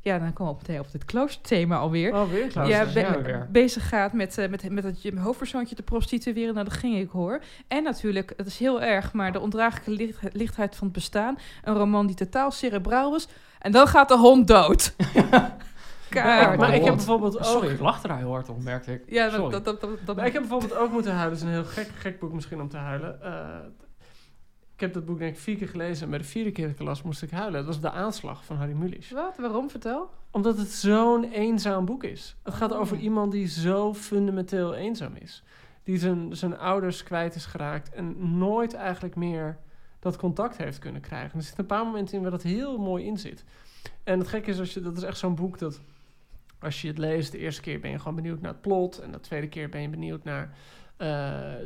[0.06, 2.14] ja, dan komen we meteen op het kloosterthema alweer.
[2.14, 2.68] Oh, weer Klaus.
[2.68, 3.46] ja, be- ja, weer.
[3.50, 6.54] bezig gaat met, eh, met, met het je hoofdpersoontje te prostitueren.
[6.54, 7.40] Nou, dat ging ik hoor.
[7.68, 11.38] En natuurlijk, het is heel erg, maar de ondraaglijke licht- lichtheid van het bestaan.
[11.64, 13.28] Een roman die totaal cerebraal was.
[13.58, 14.94] En dan gaat de hond dood.
[16.08, 16.58] Kaart.
[16.58, 17.44] maar ik heb bijvoorbeeld ook...
[17.44, 19.02] Sorry, ik lachte daar heel hard om, merkte ik.
[19.08, 19.50] Ja, Sorry.
[19.50, 21.32] dat, dat, dat, dat, dat- Maar ik heb bijvoorbeeld ook moeten huilen.
[21.32, 23.18] Het is een heel gek, gek boek misschien om te huilen.
[24.76, 26.04] Ik heb dat boek denk ik vier keer gelezen.
[26.04, 27.52] En bij de vierde keer dat ik las moest ik huilen.
[27.52, 29.10] Dat was De Aanslag van Harry Mulisch.
[29.10, 29.36] Wat?
[29.36, 29.70] Waarom?
[29.70, 30.10] Vertel.
[30.30, 32.36] Omdat het zo'n eenzaam boek is.
[32.42, 32.78] Het gaat Oh.
[32.78, 35.42] over iemand die zo fundamenteel eenzaam is.
[35.82, 37.90] Die zijn, zijn ouders kwijt is geraakt.
[37.94, 39.58] En nooit eigenlijk meer
[39.98, 41.38] dat contact heeft kunnen krijgen.
[41.38, 43.44] Er zitten een paar momenten in waar dat heel mooi in zit.
[44.04, 45.80] En het gekke is, als je, dat is echt zo'n boek dat...
[46.58, 48.98] Als je het leest, de eerste keer ben je gewoon benieuwd naar het plot.
[48.98, 50.54] En de tweede keer ben je benieuwd naar
[50.96, 51.08] eh,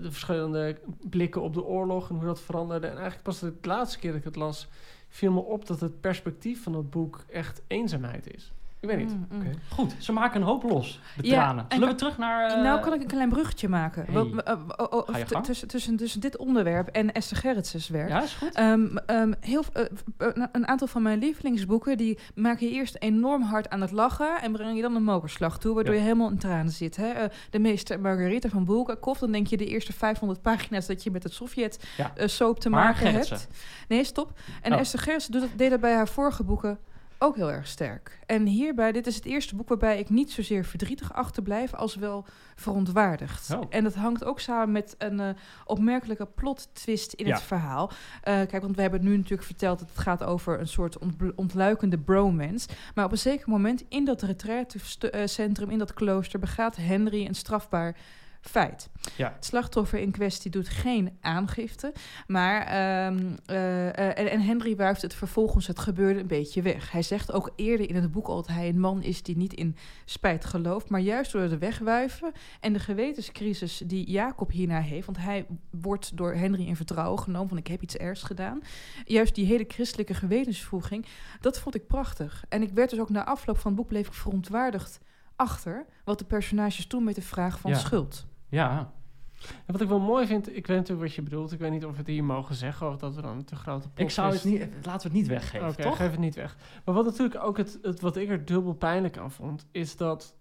[0.02, 2.86] de verschillende blikken op de oorlog en hoe dat veranderde.
[2.86, 4.68] En eigenlijk pas de laatste keer dat ik het las,
[5.08, 8.52] viel me op dat het perspectief van het boek echt eenzaamheid is.
[8.80, 9.10] Ik weet niet.
[9.14, 9.42] Mm, mm.
[9.68, 11.00] Goed, ze maken een hoop los.
[11.16, 11.64] De Ja, tranen.
[11.68, 12.50] en Zullen we terug naar...
[12.50, 14.04] eh, nou kan ik een klein bruggetje maken.
[14.10, 14.14] hey.
[14.44, 18.08] Eh, oh, oh, tussen, tussen, tussen dit onderwerp en Esther Gerrits's werk.
[18.08, 18.54] Ja, is goed.
[18.54, 19.82] Ehm, ehm, heel, eh,
[20.18, 24.40] eh, een aantal van mijn lievelingsboeken die maken je eerst enorm hard aan het lachen
[24.42, 25.98] en brengen je dan een mokerslag toe, waardoor Ja.
[26.00, 26.96] je helemaal in tranen zit.
[26.96, 27.08] Hè?
[27.10, 31.10] Eh, de meester Margarita van Bulgakov, dan denk je de eerste 500 pagina's dat je
[31.10, 32.12] met het Sovjet Ja.
[32.16, 33.48] eh, soap te maken hebt.
[33.88, 34.32] Nee, stop.
[34.62, 34.78] En Oh.
[34.78, 36.78] Esther Gerritsen deed dat bij haar vorige boeken
[37.22, 38.18] ook heel erg sterk.
[38.26, 42.24] En hierbij, dit is het eerste boek waarbij ik niet zozeer verdrietig achterblijf als wel
[42.56, 43.54] verontwaardigd.
[43.54, 43.62] Oh.
[43.70, 45.28] En dat hangt ook samen met een eh,
[45.64, 47.32] opmerkelijke plot twist in Ja.
[47.34, 47.90] het verhaal.
[48.22, 51.30] Eh, kijk, want we hebben nu natuurlijk verteld dat het gaat over een soort ontbl-
[51.34, 52.68] ontluikende bromance.
[52.94, 57.96] Maar op een zeker moment in dat retraitecentrum, in dat klooster, begaat Henry een strafbaar
[58.40, 58.88] feit.
[59.16, 59.32] Ja.
[59.34, 61.92] Het slachtoffer in kwestie doet geen aangifte,
[62.26, 66.90] maar ehm, eh, eh, en, en Henry wuift het vervolgens het gebeurde een beetje weg.
[66.90, 69.52] Hij zegt ook eerder in het boek al dat hij een man is die niet
[69.52, 75.06] in spijt gelooft, maar juist door de wegwuiven en de gewetenscrisis die Jacob hierna heeft,
[75.06, 78.62] want hij wordt door Henry in vertrouwen genomen van ik heb iets ergs gedaan.
[79.04, 81.06] Juist die hele christelijke gewetensvoeging,
[81.40, 82.44] dat vond ik prachtig.
[82.48, 85.00] En ik werd dus ook na afloop van het boek bleef ik verontwaardigd
[85.36, 87.78] achter wat de personages doen met de vraag van Ja.
[87.78, 88.26] schuld.
[88.50, 88.92] Ja.
[89.40, 91.52] En wat ik wel mooi vind, ik weet natuurlijk wat je bedoelt.
[91.52, 93.88] Ik weet niet of we het hier mogen zeggen of dat we dan te grote
[93.94, 94.60] Ik zou het niet...
[94.60, 95.96] Laten we het niet weggeven, toch?
[95.96, 96.56] geef het niet weg.
[96.84, 100.34] Maar wat natuurlijk ook het, het wat ik er dubbel pijnlijk aan vond, is dat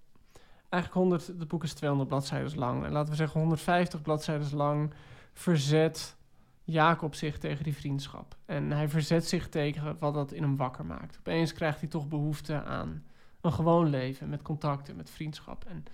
[0.70, 2.86] eigenlijk 100, het boek is 200 bladzijden lang.
[2.86, 4.94] En laten we zeggen 150 bladzijden lang
[5.34, 6.18] verzet
[6.64, 8.36] Jacob zich tegen die vriendschap.
[8.46, 11.18] En hij verzet zich tegen wat dat in hem wakker maakt.
[11.20, 13.04] Opeens krijgt hij toch behoefte aan
[13.42, 15.66] een gewoon leven met contacten, met vriendschap.
[15.66, 15.86] En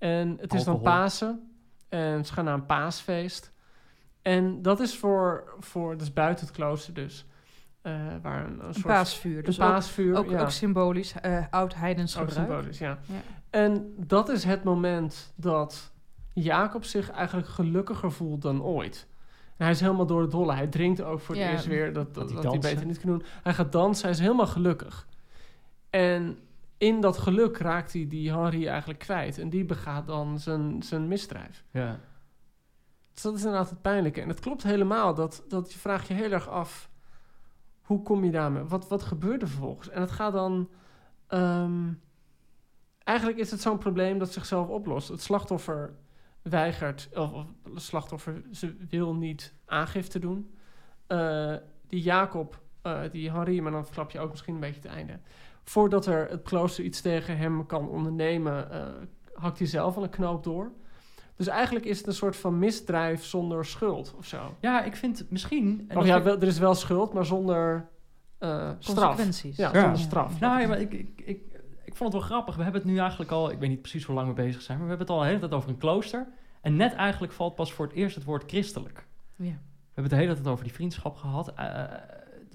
[0.00, 0.80] En het is dan.
[0.80, 1.50] Pasen.
[1.88, 3.52] En ze gaan naar een paasfeest.
[4.22, 7.26] En dat is voor, voor dus buiten het klooster dus.
[7.82, 9.42] eh, waar een, een Een soort paasvuur.
[9.42, 10.16] Dus ook, paasvuur.
[10.16, 10.40] ook, ja.
[10.40, 12.32] ook symbolisch, eh oud-heidens gebruik.
[12.48, 12.98] symbolisch, ja.
[13.06, 13.14] Ja.
[13.50, 15.92] En dat is het moment dat
[16.32, 19.06] Jacob zich eigenlijk gelukkiger voelt dan ooit.
[19.56, 20.52] En hij is helemaal door het dolle.
[20.54, 21.50] Hij drinkt ook voor het Ja.
[21.50, 23.22] eerst weer dat, dat, hij dat hij beter niet kan doen.
[23.42, 25.06] Hij gaat dansen, hij is helemaal gelukkig.
[25.90, 26.38] En
[26.80, 29.38] in dat geluk raakt hij die Henry eigenlijk kwijt.
[29.38, 31.64] En die begaat dan zijn, zijn misdrijf.
[31.70, 32.00] Ja.
[33.12, 34.20] Dus dat is inderdaad het pijnlijke.
[34.20, 35.14] En het klopt helemaal.
[35.14, 36.90] Dat, dat je vraagt je heel erg af...
[37.80, 38.62] Hoe kom je daarmee?
[38.62, 39.88] Wat, wat gebeurt er vervolgens?
[39.88, 40.68] En het gaat dan...
[41.26, 41.92] ehm,
[43.04, 45.08] eigenlijk is het zo'n probleem dat zichzelf oplost.
[45.08, 45.94] Het slachtoffer
[46.42, 47.08] weigert...
[47.14, 50.54] Of, of het slachtoffer ze wil niet aangifte doen.
[51.06, 51.54] Eh,
[51.86, 53.60] die Jacob, eh, die Harry...
[53.60, 55.20] Maar dan verklap je ook misschien een beetje het einde.
[55.70, 58.70] Voordat er het klooster iets tegen hem kan ondernemen...
[58.72, 58.86] eh,
[59.34, 60.70] hakt hij zelf al een knoop door...
[61.36, 64.54] Dus eigenlijk is het een soort van misdrijf zonder schuld of zo.
[64.60, 65.84] ja, ik vind misschien...
[65.88, 67.88] en Of dat ja, wel, er is wel schuld, maar zonder
[68.38, 68.96] eh, straf.
[68.96, 69.56] Consequenties.
[69.56, 69.80] Ja, Ja.
[69.80, 70.40] zonder straf.
[70.40, 71.42] Nou ja, maar ik, ik, ik,
[71.84, 72.56] ik vond het wel grappig.
[72.56, 73.50] We hebben het nu eigenlijk al...
[73.50, 74.78] Ik weet niet precies hoe lang we bezig zijn...
[74.78, 76.26] maar we hebben het al de hele tijd over een klooster.
[76.60, 79.06] En net eigenlijk valt pas voor het eerst het woord christelijk.
[79.36, 79.44] Ja.
[79.44, 79.50] We
[79.94, 81.54] hebben het de hele tijd over die vriendschap gehad.
[81.54, 81.84] Eh,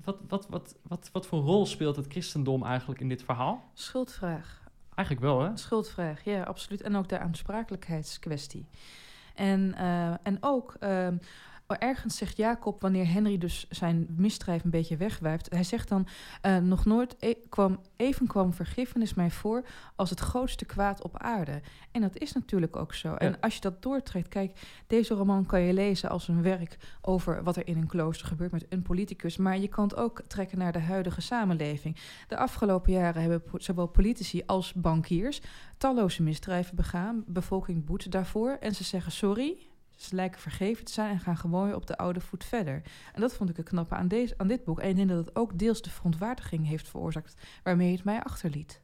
[0.06, 3.64] wat, wat, wat, wat, wat voor rol speelt het christendom eigenlijk in dit verhaal?
[3.74, 4.64] Schuldvraag.
[4.96, 5.58] Eigenlijk wel, hè?
[5.58, 6.82] Schuldvraag, ja, absoluut.
[6.82, 8.68] En ook de aansprakelijkheidskwestie.
[9.36, 11.18] En, eh, en ook, ehm,
[11.68, 16.08] ergens zegt Jacob, wanneer Henry dus zijn misdrijf een beetje wegwijft, hij zegt dan,
[16.42, 21.18] eh, nog nooit e- kwam, even kwam vergiffenis mij voor als het grootste kwaad op
[21.18, 21.62] aarde.
[21.92, 23.14] En dat is natuurlijk ook zo.
[23.14, 27.44] En als je dat doortrekt, kijk, deze roman kan je lezen als een werk over
[27.44, 30.58] wat er in een klooster gebeurt met een politicus, maar je kan het ook trekken
[30.58, 31.98] naar de huidige samenleving.
[32.28, 35.42] De afgelopen jaren hebben zowel politici als bankiers
[35.78, 37.24] talloze misdrijven begaan.
[37.28, 39.68] Bevolking boet daarvoor en ze zeggen sorry.
[39.96, 42.82] Ze lijken vergeven te zijn en gaan gewoon weer op de oude voet verder.
[43.14, 44.80] En dat vond ik het knappe aan, deze, aan dit boek.
[44.80, 48.82] En ik denk dat het ook deels de verontwaardiging heeft veroorzaakt waarmee het mij achterliet.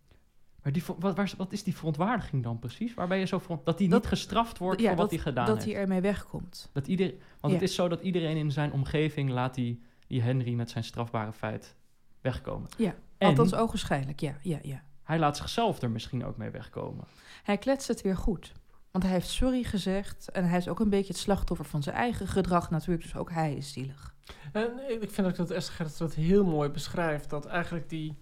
[0.64, 2.94] Maar die, wat, waar, wat is die verontwaardiging dan precies?
[2.94, 5.30] Waar ben je zo Dat hij Dat- niet gestraft wordt Ja, voor wat dat- hij
[5.30, 5.68] gedaan dat heeft?
[5.72, 6.70] hij ermee wegkomt.
[6.74, 10.54] Dat ieder, want het is zo dat iedereen in zijn omgeving laat die, die Henry
[10.54, 11.76] met zijn strafbare feit
[12.22, 12.70] wegkomen.
[12.78, 14.84] Ja, En althans ogenschijnlijk, ja, ja, ja.
[15.04, 17.04] hij laat zichzelf er misschien ook mee wegkomen.
[17.44, 18.52] Hij kletst het weer goed.
[18.92, 21.96] Want hij heeft sorry gezegd en hij is ook een beetje het slachtoffer van zijn
[21.96, 23.02] eigen gedrag natuurlijk.
[23.02, 24.16] Dus ook hij is zielig.
[24.52, 27.30] En ik vind ook dat Esther Gerrits dat heel mooi beschrijft.
[27.30, 28.18] Dat eigenlijk die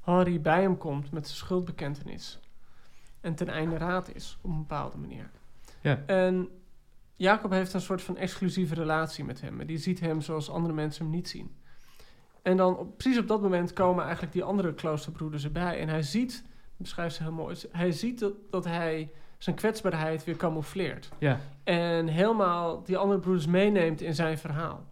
[0.00, 2.40] Harry bij hem komt met zijn schuldbekentenis.
[3.20, 5.30] En ten einde raad is, op een bepaalde manier.
[5.80, 6.02] Ja.
[6.06, 6.48] En
[7.16, 9.60] Jacob heeft een soort van exclusieve relatie met hem.
[9.60, 11.56] En die ziet hem zoals andere mensen hem niet zien.
[12.42, 15.80] En dan op, precies op dat moment komen eigenlijk die andere kloosterbroeders erbij.
[15.80, 16.44] En hij ziet,
[16.76, 19.10] beschrijft ze heel mooi, hij ziet dat, dat hij
[19.44, 21.08] zijn kwetsbaarheid weer camoufleert.
[21.18, 21.40] Ja.
[21.64, 24.84] En helemaal die andere broeders meeneemt in zijn verhaal.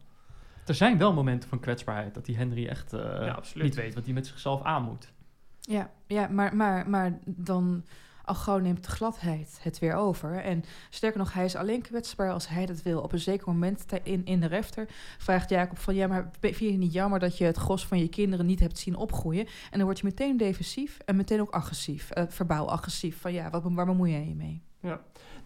[0.67, 3.65] Er zijn wel momenten van kwetsbaarheid dat die Henry echt eh, Ja, absoluut.
[3.67, 5.13] niet weet wat hij met zichzelf aan moet.
[5.61, 7.85] Ja, ja maar, maar, maar dan
[8.25, 10.43] al gauw neemt de gladheid het weer over.
[10.43, 13.01] En sterker nog, hij is alleen kwetsbaar als hij dat wil.
[13.01, 15.95] Op een zeker moment in, in de refter vraagt Jacob van...
[15.95, 18.61] ja, maar vind je het niet jammer dat je het gros van je kinderen niet
[18.61, 19.47] hebt zien opgroeien?
[19.47, 22.11] En dan wordt je meteen defensief en meteen ook agressief.
[22.11, 23.21] eh, verbaal agressief.
[23.21, 24.63] Van ja, wat, waar bemoei jij je mee?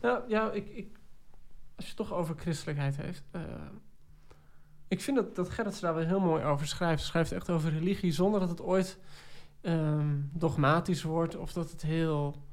[0.00, 0.96] Nou ja, ik, ik,
[1.76, 3.22] als je het toch over christelijkheid heeft.
[3.30, 3.40] eh,
[4.88, 7.00] ik vind dat, dat Gerrit daar wel heel mooi over schrijft.
[7.00, 8.98] Ze schrijft echt over religie zonder dat het ooit
[9.60, 12.44] ehm, dogmatisch wordt of dat het heel.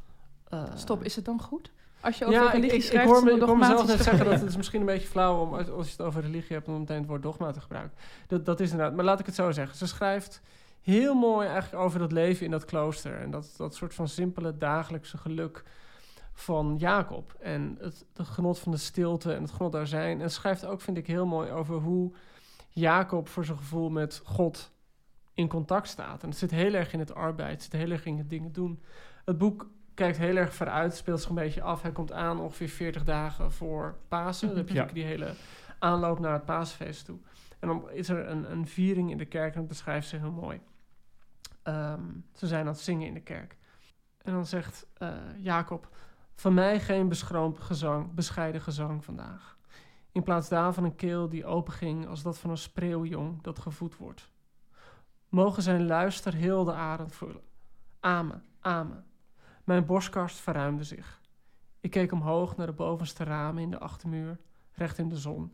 [0.54, 1.72] Eh, Stop, is het dan goed?
[2.00, 4.04] Als je over ja, ik, religie ik, ik schrijft hoor, me, ik hoor mezelf net
[4.04, 6.56] zeggen dat het is misschien een beetje flauw om als, als je het over religie
[6.56, 7.98] hebt om meteen het woord dogma te gebruiken.
[8.28, 8.96] Dat, dat is inderdaad.
[8.96, 9.78] Maar laat ik het zo zeggen.
[9.78, 10.42] Ze schrijft
[10.82, 14.58] heel mooi eigenlijk over dat leven in dat klooster en dat, dat soort van simpele
[14.58, 15.64] dagelijkse geluk
[16.34, 17.36] van Jacob.
[17.40, 20.22] En het, het genot van de stilte en het genot daar zijn.
[20.22, 22.12] En schrijft ook, vind ik, heel mooi over hoe
[22.70, 24.72] Jacob voor zijn gevoel met God
[25.34, 26.24] in contact staat.
[26.24, 28.52] En het zit heel erg in het arbeid, het zit heel erg in het dingen
[28.52, 28.84] doen.
[29.26, 31.82] Het boek kijkt heel erg vooruit, speelt zich een beetje af.
[31.82, 34.48] Hij komt aan ongeveer 40 dagen voor Pasen.
[34.48, 34.86] Dan heb je Ja.
[34.86, 35.34] die hele
[35.80, 37.18] aanloop naar het paasfeest toe.
[37.60, 40.32] En dan is er een, een viering in de kerk en dat beschrijft ze heel
[40.32, 40.62] mooi.
[41.64, 42.02] Ehm,
[42.34, 43.58] ze zijn aan het zingen in de kerk.
[44.22, 45.90] En dan zegt eh, Jacob:
[46.36, 49.58] Van mij geen beschroomd gezang, bescheiden gezang vandaag.
[50.12, 54.32] In plaats daarvan een keel die openging als dat van een spreeuwjong dat gevoed wordt.
[55.30, 57.42] Mogen zijn luister heel de arend vullen.
[58.00, 59.06] Amen, amen.
[59.64, 61.22] Mijn borstkast verruimde zich.
[61.80, 64.40] Ik keek omhoog naar de bovenste ramen in de achtermuur,
[64.72, 65.54] recht in de zon.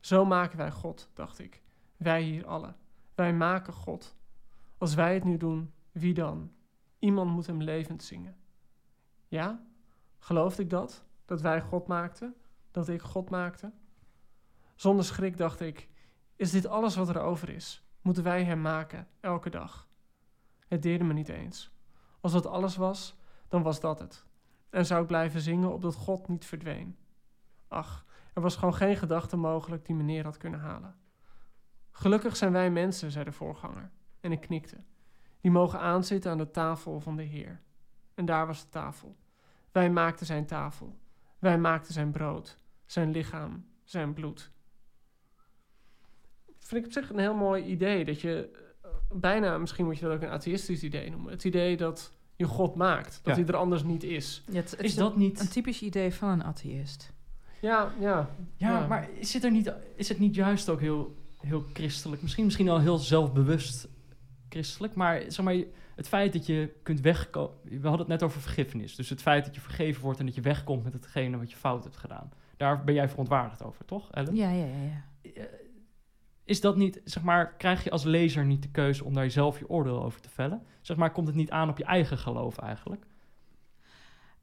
[0.00, 1.62] Zo maken wij God, dacht ik.
[1.96, 2.76] Wij hier allen.
[3.14, 4.16] Wij maken God.
[4.78, 6.52] Als wij het nu doen, wie dan?
[6.98, 8.36] Iemand moet hem levend zingen.
[9.28, 9.64] Ja?
[10.18, 11.04] Geloofde ik dat?
[11.24, 12.34] Dat wij God maakten?
[12.70, 13.72] Dat ik God maakte?
[14.74, 15.88] Zonder schrik dacht ik:
[16.36, 17.84] is dit alles wat er over is?
[18.00, 19.88] Moeten wij hem maken, elke dag?
[20.68, 21.70] Het deerde me niet eens.
[22.20, 23.16] Als dat alles was,
[23.50, 24.24] dan was dat het.
[24.70, 26.96] En zou ik blijven zingen opdat God niet verdween.
[27.68, 30.94] Ach, er was gewoon geen gedachte mogelijk die meneer had kunnen halen.
[31.90, 33.90] Gelukkig zijn wij mensen, zei de voorganger.
[34.20, 34.76] En ik knikte.
[35.40, 37.60] Die mogen aanzitten aan de tafel van de Heer.
[38.14, 39.16] En daar was de tafel.
[39.72, 40.98] Wij maakten zijn tafel.
[41.38, 44.50] Wij maakten zijn brood, zijn lichaam, zijn bloed.
[46.58, 48.04] Vind ik op zich een heel mooi idee.
[48.04, 48.50] Dat je
[48.82, 51.32] eh, bijna, misschien moet je dat ook een atheïstisch idee noemen.
[51.32, 53.20] Het idee dat je God maakt.
[53.22, 53.42] Dat Ja.
[53.42, 54.42] hij er anders niet is.
[54.46, 55.40] Ja, het, het Is dat niet...
[55.40, 57.12] een typisch idee van een atheïst?
[57.60, 58.30] Ja, ja.
[58.56, 58.86] Ja, Ja.
[58.86, 62.22] maar is het, er niet, is het niet juist ook heel, heel christelijk?
[62.22, 63.88] Misschien, misschien al heel zelfbewust
[64.48, 65.54] christelijk, maar zeg maar,
[65.94, 67.56] het feit dat je kunt wegkomen...
[67.62, 68.94] We hadden het net over vergiffenis.
[68.94, 71.56] Dus het feit dat je vergeven wordt en dat je wegkomt met hetgene wat je
[71.56, 72.30] fout hebt gedaan.
[72.56, 74.34] Daar ben jij verontwaardigd over, toch, Ellen?
[74.34, 75.02] Ja, ja, ja.
[75.34, 75.42] ja.
[76.50, 79.58] Is dat niet, zeg maar, krijg je als lezer niet de keuze om daar zelf
[79.58, 80.62] je oordeel over te vellen?
[80.80, 83.04] Zeg maar, komt het niet aan op je eigen geloof eigenlijk?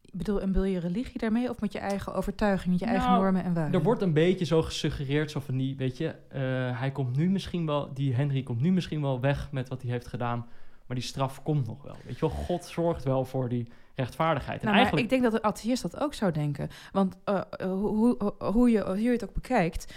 [0.02, 3.10] Ik bedoel, en wil je religie daarmee of met je eigen overtuiging, met je eigen
[3.10, 3.80] Nou, normen en waarden?
[3.80, 7.30] Er wordt een beetje zo gesuggereerd, zo van die, weet je, eh, hij komt nu
[7.30, 10.46] misschien wel, die Henry komt nu misschien wel weg met wat hij heeft gedaan,
[10.86, 11.96] maar die straf komt nog wel.
[12.06, 14.60] Weet je wel, God zorgt wel voor die rechtvaardigheid.
[14.60, 16.70] En Nou, eigenlijk, ik denk dat de atheïst dat ook zou denken.
[16.92, 19.94] Want eh, eh, hoe, hoe, hoe, je, hoe je het ook bekijkt...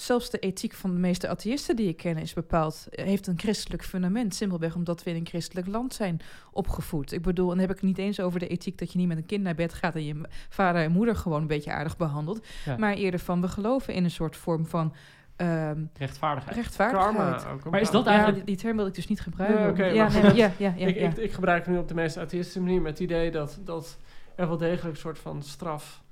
[0.00, 2.86] zelfs de ethiek van de meeste atheïsten die ik ken is bepaald...
[2.90, 4.34] heeft een christelijk fundament.
[4.34, 6.20] Simpelweg omdat we in een christelijk land zijn
[6.52, 7.12] opgevoed.
[7.12, 8.78] Ik bedoel, en dan heb ik het niet eens over de ethiek...
[8.78, 9.94] dat je niet met een kind naar bed gaat...
[9.94, 12.46] en je vader en moeder gewoon een beetje aardig behandelt.
[12.64, 12.76] Ja.
[12.76, 14.94] Maar eerder van, we geloven in een soort vorm van...
[15.36, 16.56] ehm, rechtvaardigheid.
[16.56, 17.42] rechtvaardigheid.
[17.42, 19.60] Karma Maar is dat Ja, eigenlijk- die, die term wil ik dus niet gebruiken.
[19.60, 21.94] Nee, oké, ja, nee, ja, ja, ja, ik, ik, ik gebruik het nu op de
[21.94, 23.96] meest atheïstische manier met het idee dat, dat
[24.34, 26.02] er wel degelijk een soort van straf,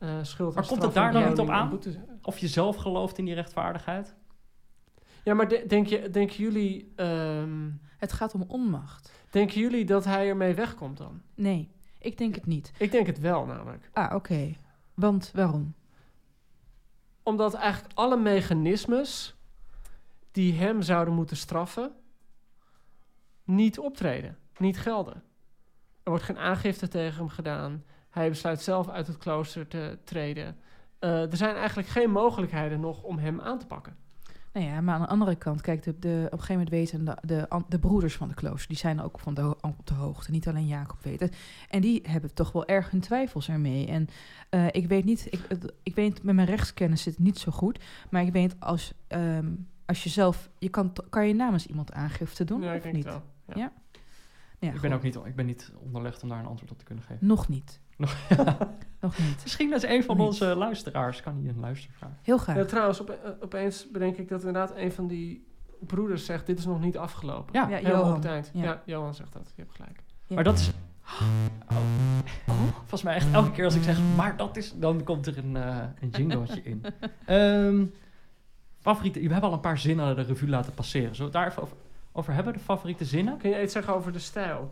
[0.00, 1.78] eh schuld Maar komt het daar dan niet op aan?
[2.22, 4.14] Of je zelf gelooft in die rechtvaardigheid?
[5.24, 9.12] Ja, maar de- denk je, denken, jullie, ehm, Het gaat om onmacht.
[9.30, 11.22] denken jullie dat hij ermee wegkomt dan?
[11.34, 12.72] Nee, ik denk het niet.
[12.78, 13.90] Ik denk het wel namelijk.
[13.92, 14.52] Ah, oké.
[14.94, 15.74] Want waarom?
[17.22, 19.34] Omdat eigenlijk alle mechanismes
[20.32, 21.92] die hem zouden moeten straffen,
[23.44, 25.14] niet optreden, niet gelden.
[26.02, 27.84] Er wordt geen aangifte tegen hem gedaan.
[28.10, 30.56] Hij besluit zelf uit het klooster te treden.
[30.98, 33.96] Eh, er zijn eigenlijk geen mogelijkheden nog om hem aan te pakken.
[34.52, 37.04] Nou ja, maar aan de andere kant, kijk, de, de, op een gegeven moment weten
[37.04, 40.30] de, de, de broeders van de klooster, die zijn ook van de, op de hoogte,
[40.30, 41.30] niet alleen Jacob weten.
[41.68, 43.86] En die hebben toch wel erg hun twijfels ermee.
[43.86, 44.08] En
[44.48, 47.52] eh, ik weet niet, ik, het- ik weet met mijn rechtskennis zit het niet zo
[47.52, 49.52] goed, maar ik weet als, ehm,
[49.86, 52.94] als je zelf, je kan, kan je namens iemand aangifte doen ja, ik of denk
[52.94, 53.04] niet?
[53.04, 53.22] het wel.
[53.56, 53.62] Ja.
[53.62, 53.72] Ja.
[54.58, 56.84] Ja, ik, ben ook niet, ik ben niet onderlegd om daar een antwoord op te
[56.84, 57.26] kunnen geven.
[57.26, 57.80] Nog niet.
[58.00, 58.16] Nog-
[59.00, 59.40] Nog niet.
[59.42, 60.26] Misschien is een van Niet.
[60.26, 62.10] onze luisteraars, kan hij een luistervraag.
[62.22, 62.56] Heel graag.
[62.56, 65.46] Ja, trouwens, op, eh, opeens bedenk ik dat inderdaad een van die
[65.78, 67.68] broeders zegt: Dit is nog niet afgelopen.
[67.68, 68.08] Ja, Johan.
[68.10, 68.50] op het eind.
[68.54, 68.62] Ja.
[68.62, 68.82] Ja.
[68.84, 69.52] Johan zegt dat.
[69.56, 70.00] Je hebt gelijk.
[70.26, 70.34] Ja.
[70.34, 70.70] Maar dat is...
[71.70, 71.76] Oh.
[72.76, 74.72] Volgens mij echt elke keer als ik zeg, maar dat is...
[74.76, 76.84] Dan komt er een, eh een jingletje in.
[77.26, 77.84] Ehm
[78.80, 79.20] favoriete...
[79.20, 81.14] We hebben al een paar zinnen de revue laten passeren.
[81.14, 81.76] Zullen we het daar even over,
[82.12, 83.36] over hebben, de favoriete zinnen?
[83.38, 84.70] Kun je iets zeggen over de stijl?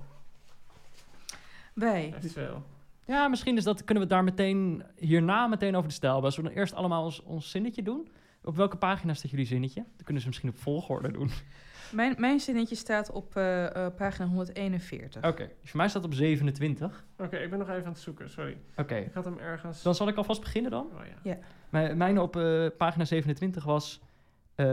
[1.74, 2.12] Wij.
[2.16, 2.62] Echt veel.
[3.08, 6.30] Ja, misschien is dat, kunnen we het daar meteen, hierna meteen over de stijl hebben.
[6.30, 8.08] Als we dan eerst allemaal ons, ons zinnetje doen.
[8.42, 9.82] Op welke pagina staat jullie zinnetje?
[9.96, 11.30] Dan kunnen ze misschien op volgorde doen.
[11.92, 15.24] Mijn, mijn zinnetje staat op eh, eh, pagina 141.
[15.24, 17.04] Oké, dus voor mij staat het op 27.
[17.18, 18.56] Oké, ik ben nog even aan het zoeken, sorry.
[18.76, 19.82] Oké, Ik had hem ergens.
[19.82, 20.86] dan zal ik alvast beginnen dan.
[20.86, 21.38] Oh ja.
[21.70, 24.00] Mijn, mijn op eh, pagina 27 was
[24.54, 24.66] eh,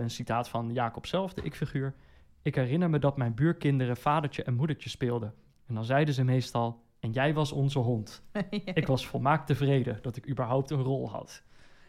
[0.00, 1.94] een citaat van Jacob zelf, de ik-figuur.
[2.42, 5.34] Ik herinner me dat mijn buurkinderen vadertje en moedertje speelden.
[5.66, 8.22] En dan zeiden ze meestal, en jij was onze hond.
[8.74, 11.42] Ik was volmaakt tevreden dat ik überhaupt een rol had.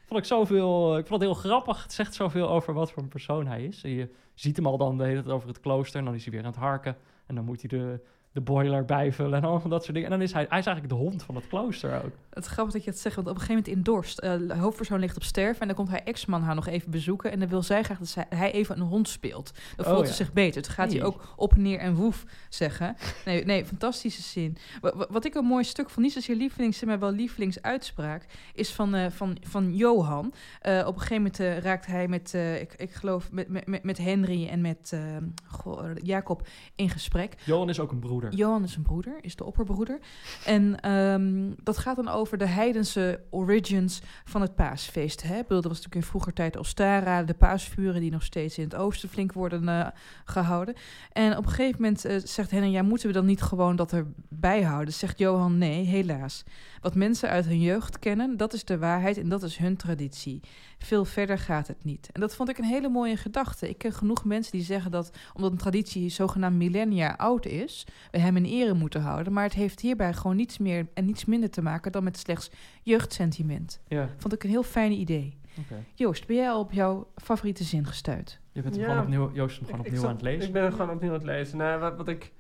[0.05, 1.83] Vond ik zoveel, ik vond het heel grappig.
[1.83, 3.83] Het zegt zoveel over wat voor een persoon hij is.
[3.83, 5.99] En je ziet hem al dan de hele tijd over het klooster.
[5.99, 6.97] En dan is hij weer aan het harken.
[7.25, 10.11] En dan moet hij de, de boiler bijvullen en allemaal dat soort dingen.
[10.11, 12.11] En dan is hij, hij is eigenlijk de hond van het klooster ook.
[12.29, 14.33] Het is grappig dat je het zegt, want op een gegeven moment in Dorst, eh,
[14.47, 17.39] de hoofdpersoon ligt op sterven en dan komt haar ex-man haar nog even bezoeken en
[17.39, 19.51] dan wil zij graag dat zij, hij even een hond speelt.
[19.75, 20.11] Dan Oh, voelt ja.
[20.11, 20.61] ze zich beter.
[20.61, 22.95] Toen gaat hij ook op, neer en woef zeggen.
[23.25, 24.57] Nee, nee fantastische zin.
[24.81, 28.71] Wa- wa- Wat ik een mooi stuk vond, niet zozeer lievelings, maar wel lievelingsuitspraak, is
[28.71, 30.33] van, eh, van, van Johan.
[30.61, 33.83] Eh, op een gegeven moment raakt hij met, eh, ik, ik geloof, met, met, met-
[33.83, 34.99] met Henry en met eh,
[35.47, 37.33] goh, Jacob in gesprek.
[37.45, 38.22] Johan is ook een broeder.
[38.29, 39.99] Johan is een broeder, is de opperbroeder.
[40.45, 45.21] En ehm, dat gaat dan over de heidense origins van het paasfeest.
[45.21, 45.35] Hè?
[45.35, 49.09] Dat was natuurlijk in vroeger tijd Ostara, de paasvuren die nog steeds in het oosten
[49.09, 49.87] flink worden eh,
[50.25, 50.75] gehouden.
[51.11, 53.93] En op een gegeven moment eh, zegt Henry, ja, moeten we dan niet gewoon dat
[53.93, 54.93] erbij houden?
[54.93, 56.43] Zegt Johan, nee, helaas.
[56.81, 60.41] Wat mensen uit hun jeugd kennen, dat is de waarheid en dat is hun traditie.
[60.83, 62.09] Veel verder gaat het niet.
[62.11, 63.69] En dat vond ik een hele mooie gedachte.
[63.69, 68.17] Ik ken genoeg mensen die zeggen dat omdat een traditie zogenaamd millennia oud is, we
[68.17, 69.33] hem in ere moeten houden.
[69.33, 72.51] Maar het heeft hierbij gewoon niets meer en niets minder te maken dan met slechts
[72.81, 73.79] jeugdsentiment.
[73.87, 75.37] Ja, Vond ik een heel fijn idee.
[75.59, 75.83] oké.
[75.93, 78.39] Joost, ben jij al op jouw favoriete zin gestuurd?
[78.51, 78.89] Je bent hem Ja.
[78.89, 80.47] gewoon opnieuw, Joost hem gewoon Ik- ik opnieuw zat- aan het lezen.
[80.47, 81.57] Ik ben gewoon opnieuw aan het lezen.
[81.57, 82.31] Nou, wat, wat, ik,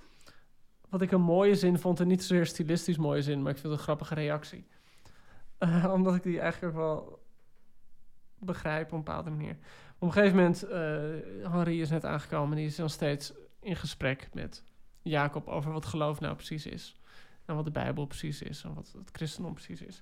[0.89, 3.67] wat ik een mooie zin vond, en niet zozeer stilistisch mooie zin, maar ik vind
[3.69, 4.65] het een grappige reactie.
[5.57, 7.22] Eh, omdat ik die eigenlijk ook wel
[8.45, 9.57] begrijp op een bepaalde manier.
[9.97, 14.29] Op een gegeven moment, eh Henri is net aangekomen, die is dan steeds in gesprek
[14.33, 14.63] met
[15.01, 16.95] Jacob over wat geloof nou precies is.
[17.45, 20.01] En wat de Bijbel precies is, en wat het christendom precies is.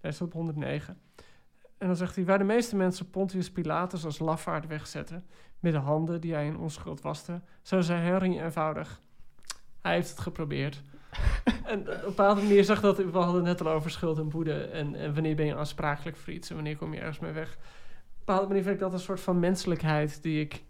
[0.00, 1.00] Hij is op 109.
[1.78, 5.26] En dan zegt hij, waar de meeste mensen Pontius Pilatus als lafaard wegzetten,
[5.58, 9.00] met de handen die hij in onschuld waste, zo zei Henry eenvoudig.
[9.80, 10.82] Hij heeft het geprobeerd.
[11.64, 14.28] en op een bepaalde manier zag dat, we hadden het net al over schuld en
[14.28, 17.32] boete en, en wanneer ben je aansprakelijk voor iets en wanneer kom je ergens mee
[17.32, 17.48] weg.
[17.52, 20.62] Op een bepaalde manier vind ik dat een soort van menselijkheid die ik,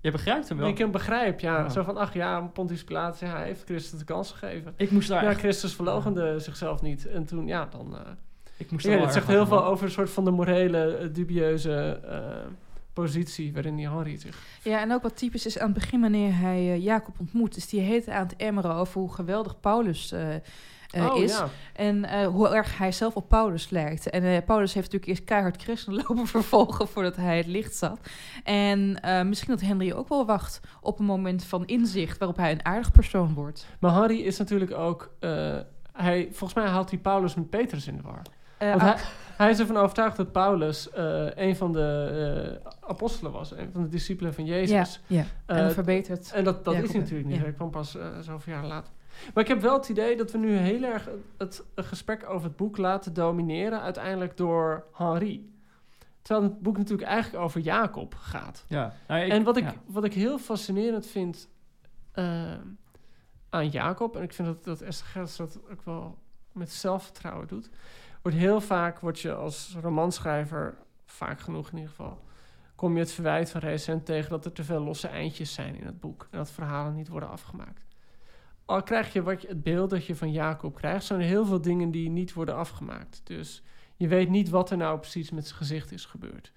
[0.00, 0.66] Je begrijpt hem wel.
[0.66, 1.40] die ik hem begrijp.
[1.40, 1.68] Ja, Ja.
[1.68, 4.74] zo van, ach ja, Pontius Pilatus, ja, hij heeft Christus de kans gegeven.
[4.76, 5.38] Ik moest daar Ja, echt...
[5.38, 7.06] Christus verloochende zichzelf niet.
[7.06, 7.96] En toen, ja, dan...
[7.96, 8.00] eh,
[8.56, 12.00] Ik moest ja, het zegt heel veel over een soort van de morele, eh, dubieuze
[12.04, 12.20] eh,
[13.00, 14.38] positie waarin die Henry zich...
[14.62, 17.68] Ja, en ook wat typisch is aan het begin wanneer hij eh, Jacob ontmoet, is
[17.68, 20.40] die heet aan het emmeren over hoe geweldig Paulus eh, eh,
[20.94, 21.38] oh, is.
[21.38, 21.48] ja.
[21.72, 24.10] En hoe erg hij zelf op Paulus lijkt.
[24.10, 27.98] En Paulus heeft natuurlijk eerst keihard christenen lopen vervolgen voordat hij het licht zat.
[28.44, 32.64] En misschien dat Henry ook wel wacht op een moment van inzicht waarop hij een
[32.64, 33.66] aardig persoon wordt.
[33.78, 35.10] Maar Harry is natuurlijk ook...
[35.92, 38.22] hij, volgens mij haalt hij Paulus met Petrus in de war.
[38.58, 38.96] Want hij,
[39.40, 43.50] hij is ervan overtuigd dat Paulus eh, een van de eh, apostelen was.
[43.50, 45.00] Een van de discipelen van ja, Jezus.
[45.06, 45.18] ja.
[45.20, 46.32] en Eh, dan verbetert.
[46.32, 47.36] En dat, dat is natuurlijk niet.
[47.36, 47.42] ja.
[47.42, 48.92] Hij kwam pas zoveel jaar later.
[49.34, 52.46] Maar ik heb wel het idee dat we nu heel erg het, het gesprek over
[52.48, 53.80] het boek laten domineren...
[53.80, 55.52] uiteindelijk door Henri.
[56.22, 58.64] Terwijl het boek natuurlijk eigenlijk over Jacob gaat.
[58.68, 58.94] Ja.
[59.08, 59.74] Nou, ik- en wat ik, ja.
[59.86, 61.48] wat ik heel fascinerend vind
[63.48, 64.16] aan Jacob...
[64.16, 66.18] en ik vind dat, dat Esther Gerrits dat ook wel
[66.52, 67.70] met zelfvertrouwen doet...
[68.22, 72.24] wordt heel vaak, word je als romanschrijver, vaak genoeg in ieder geval...
[72.74, 75.86] kom je het verwijt van recent tegen dat er te veel losse eindjes zijn in
[75.86, 76.28] het boek...
[76.30, 77.86] en dat verhalen niet worden afgemaakt.
[78.64, 81.04] Al krijg je, wat je het beeld dat je van Jacob krijgt...
[81.04, 83.20] zijn er heel veel dingen die niet worden afgemaakt.
[83.24, 83.62] Dus
[83.96, 86.52] je weet niet wat er nou precies met zijn gezicht is gebeurd.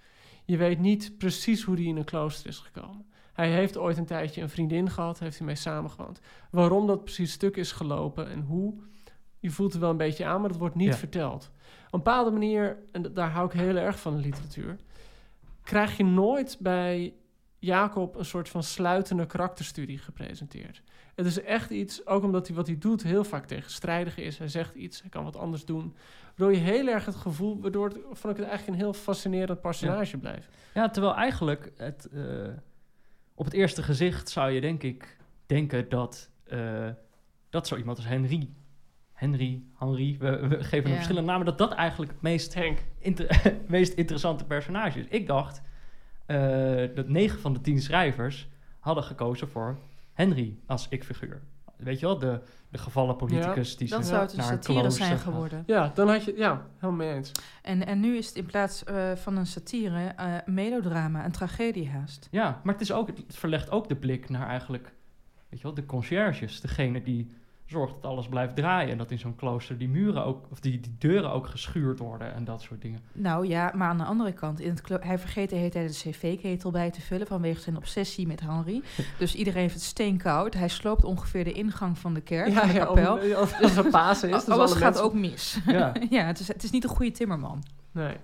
[0.45, 3.05] Je weet niet precies hoe hij in een klooster is gekomen.
[3.33, 6.19] Hij heeft ooit een tijdje een vriendin gehad, heeft hij mee samengewoond.
[6.51, 8.73] Waarom dat precies stuk is gelopen en hoe,
[9.43, 10.95] je voelt er wel een beetje aan, maar dat wordt niet Ja.
[10.95, 11.51] verteld.
[11.85, 14.77] Op een bepaalde manier, en daar hou ik heel erg van de literatuur,
[15.63, 17.13] krijg je nooit bij
[17.59, 20.81] Jacob een soort van sluitende karakterstudie gepresenteerd.
[21.15, 24.37] Het is echt iets, ook omdat hij wat hij doet heel vaak tegenstrijdig is.
[24.37, 25.95] Hij zegt iets, hij kan wat anders doen.
[26.35, 29.61] Waardoor je heel erg het gevoel, waardoor het, vond ik het eigenlijk een heel fascinerend
[29.61, 30.49] personage blijft.
[30.73, 32.21] Ja, terwijl eigenlijk het, eh,
[33.35, 36.89] op het eerste gezicht zou je denk ik denken dat, eh,
[37.49, 38.49] dat zo iemand als Henry,
[39.13, 40.93] Henry, Henry, we, we geven hem Ja.
[40.95, 42.55] verschillende namen, dat dat eigenlijk het meest,
[42.99, 45.05] inter- meest interessante personage is.
[45.09, 45.61] Ik dacht
[46.25, 46.37] eh,
[46.95, 48.47] dat negen van de tien schrijvers
[48.79, 49.77] hadden gekozen voor
[50.13, 51.41] Henry als ik-figuur.
[51.77, 54.89] Weet je wel, de, de gevallen politicus die Dan ze zou het een naar satire
[54.89, 55.63] zijn geworden.
[55.65, 57.31] Ja, dan had je, ja, helemaal mee eens.
[57.61, 61.31] En, en nu is het in plaats eh, van een satire eh, een melodrama, een
[61.31, 62.27] tragedie haast.
[62.31, 64.93] Ja, maar het, is ook, het verlegt ook de blik naar eigenlijk,
[65.49, 66.61] weet je wel, de conciërges.
[66.61, 67.27] Degene die
[67.73, 68.91] zorgt dat alles blijft draaien.
[68.91, 72.33] En dat in zo'n klooster die muren ook, of die, die deuren ook geschuurd worden
[72.33, 72.99] en dat soort dingen.
[73.11, 75.87] Nou ja, maar aan de andere kant, in het klo- hij vergeet de hele tijd
[76.03, 78.81] de cv-ketel bij te vullen vanwege zijn obsessie met Henry.
[79.19, 80.53] dus iedereen heeft het steenkoud.
[80.53, 83.13] Hij sloopt ongeveer de ingang van de kerk, van de kapel.
[83.15, 85.57] om- als, er Pasen is, dus Alles alle gaat mensen- ook mis.
[85.67, 87.63] Ja, ja, het is, het is niet een goede timmerman.
[87.91, 88.15] Nee.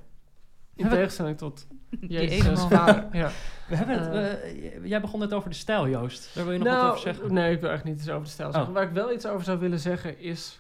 [0.80, 1.68] In tegenstelling tot
[2.08, 3.08] Jezus vader.
[3.12, 3.32] Ja.
[3.68, 4.14] we hebben het,
[4.44, 4.86] Eh.
[4.86, 6.36] jij begon net over de stijl, Joost.
[6.36, 7.34] Daar wil je nog nou, wat over zeggen?
[7.34, 8.70] Nee, ik wil echt niet iets over de stijl zeggen.
[8.70, 8.76] Oh.
[8.76, 10.60] Waar ik wel iets over zou willen zeggen is...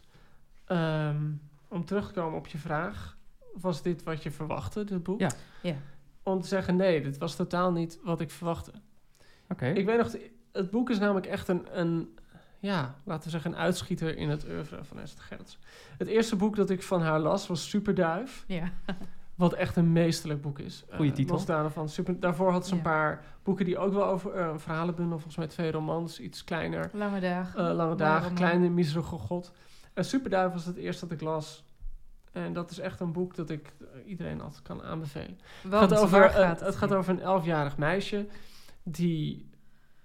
[0.65, 1.21] ehm,
[1.67, 3.17] om terug te komen op je vraag...
[3.53, 5.19] Was dit wat je verwachtte, dit boek?
[5.19, 5.31] Ja.
[5.61, 5.75] Ja.
[6.23, 8.71] Om te zeggen, nee, dit was totaal niet wat ik verwachtte.
[9.49, 9.65] Oké.
[9.67, 10.15] Ik weet nog,
[10.51, 12.17] het boek is namelijk echt een, een,
[12.59, 15.57] ja, laten we zeggen, een uitschieter in het oeuvre van Esther Gerrits.
[15.97, 18.43] Het eerste boek dat ik van haar las was Superduif.
[18.47, 18.71] Ja.
[19.39, 20.83] Wat echt een meesterlijk boek is.
[20.89, 21.35] Eh, Goeie titel.
[21.35, 22.83] los daarvan, super, daarvoor had ze een Ja.
[22.83, 26.89] paar boeken die ook wel over eh, een verhalenbundel, volgens mij twee romans, iets kleiner.
[26.93, 27.59] Lange dagen.
[27.59, 29.51] Eh, lange Maar dagen, kleine miserige god.
[29.93, 31.63] En Superduif was het eerste dat ik las.
[32.31, 35.39] En dat is echt een boek dat ik eh, iedereen altijd kan aanbevelen.
[35.63, 38.27] Want, het gaat over, eh, het gaat over een elfjarig meisje
[38.83, 39.49] die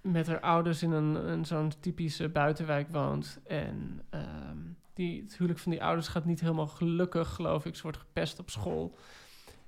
[0.00, 3.38] met haar ouders in een, een zo'n typische buitenwijk woont.
[3.46, 4.58] En ehm,
[4.94, 7.76] die, het huwelijk van die ouders gaat niet helemaal gelukkig, geloof ik.
[7.76, 8.96] Ze wordt gepest op school.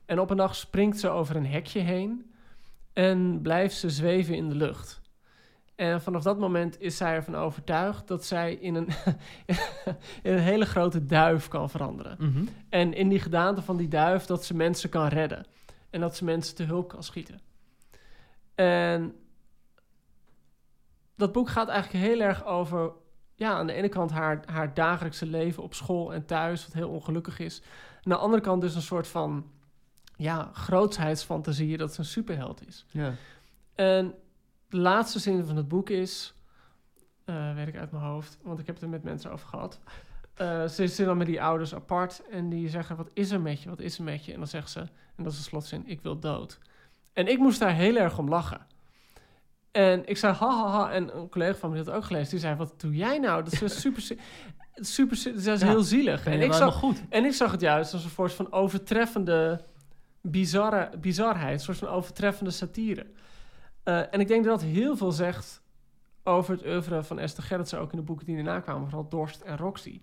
[0.07, 2.31] En op een dag springt ze over een hekje heen
[2.93, 5.01] en blijft ze zweven in de lucht.
[5.75, 8.89] En vanaf dat moment is zij ervan overtuigd dat zij in een,
[10.23, 12.17] in een hele grote duif kan veranderen.
[12.19, 12.45] Mhm.
[12.69, 15.47] En in die gedaante van die duif dat ze mensen kan redden.
[15.91, 17.41] En dat ze mensen te hulp kan schieten.
[18.55, 19.15] En
[21.17, 22.93] dat boek gaat eigenlijk heel erg over...
[23.35, 26.65] Ja, aan de ene kant haar, haar dagelijkse leven op school en thuis...
[26.65, 27.63] wat heel ongelukkig is.
[27.95, 29.51] Aan de andere kant dus een soort van...
[30.17, 32.85] Ja, grootheidsfantasie dat ze een superheld is.
[32.91, 33.13] Ja.
[33.75, 34.15] En
[34.69, 36.35] de laatste zin van het boek is...
[37.25, 39.81] eh, weet ik uit mijn hoofd, want ik heb het er met mensen over gehad.
[40.35, 43.63] Eh, ze zitten dan met die ouders apart en die zeggen: Wat is er met
[43.63, 43.69] je?
[43.69, 44.33] Wat is er met je?
[44.33, 44.81] En dan zegt ze,
[45.17, 46.59] en dat is de slotzin: Ik wil dood.
[47.13, 48.67] En ik moest daar heel erg om lachen.
[49.71, 50.91] En ik zei: Ha ha ha.
[50.93, 52.31] En een collega van me had het ook gelezen.
[52.31, 53.45] Die zei: Wat doe jij nou?
[53.45, 54.03] Dat is super.
[54.79, 56.27] Super, dat is Ja, heel zielig.
[56.27, 57.03] En ik, zag, goed?
[57.09, 59.65] en ik zag het juist als een soort van overtreffende
[60.31, 63.07] bizarre, bizarheid, een soort van overtreffende satire.
[63.83, 65.63] Eh, en ik denk dat dat heel veel zegt
[66.23, 69.41] over het oeuvre van Esther Gerritsen, ook in de boeken die daarna kwamen, vooral Dorst
[69.41, 70.01] en Roxy.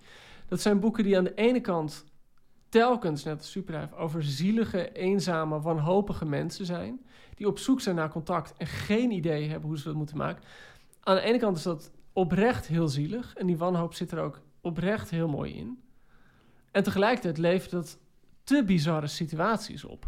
[0.47, 2.05] Dat zijn boeken die aan de ene kant
[2.69, 7.05] telkens, net als over zielige, eenzame, wanhopige mensen zijn,
[7.36, 10.43] die op zoek zijn naar contact en geen idee hebben hoe ze dat moeten maken.
[10.99, 14.41] Aan de ene kant is dat oprecht heel zielig en die wanhoop zit er ook
[14.61, 15.84] oprecht heel mooi in.
[16.71, 17.99] En tegelijkertijd levert dat
[18.43, 20.05] te bizarre situaties op.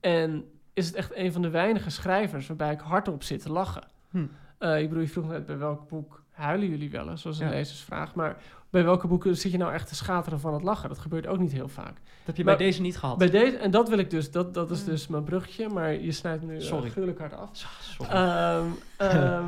[0.00, 0.44] En
[0.74, 3.82] is het echt een van de weinige schrijvers waarbij ik hardop zit te lachen.
[4.10, 4.26] Hm.
[4.58, 7.46] Eh, ik bedoel, je vroeg net bij welk boek huilen jullie wel eens, zoals een
[7.46, 7.52] Ja.
[7.52, 8.14] lezersvraag.
[8.14, 8.36] Maar
[8.70, 10.88] bij welke boeken zit je nou echt te schateren van het lachen?
[10.88, 11.94] Dat gebeurt ook niet heel vaak.
[11.94, 13.18] Dat heb je Maar- bij deze niet gehad.
[13.18, 16.12] Bij deze, en dat wil ik dus, dat, dat is dus mijn bruggetje, maar je
[16.12, 16.92] snijdt me nu Sorry.
[16.96, 17.50] uh, hard af.
[17.52, 18.12] Sorry.
[18.12, 18.64] Ehm,
[18.96, 19.44] ehm,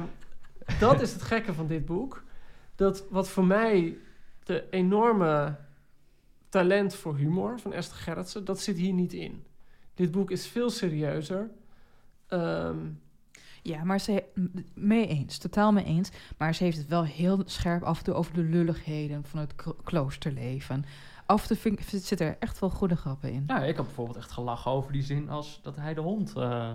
[0.78, 2.22] dat is het gekke van dit boek.
[2.74, 3.96] Dat wat voor mij
[4.44, 5.56] de enorme
[6.52, 9.44] talent voor humor van Esther Gerritsen, dat zit hier niet in.
[9.94, 11.50] Dit boek is veel serieuzer.
[12.26, 12.76] Ehm,
[13.64, 14.24] Ja, maar ze
[14.74, 16.10] mee eens, totaal mee eens.
[16.38, 19.54] Maar ze heeft het wel heel scherp af en toe over de lulligheden van het
[19.54, 20.84] klo- kloosterleven.
[21.26, 23.44] Af en toe zit er echt wel goede grappen in.
[23.46, 26.36] Nou, ik heb bijvoorbeeld echt gelachen over die zin als dat hij de hond...
[26.36, 26.70] eh,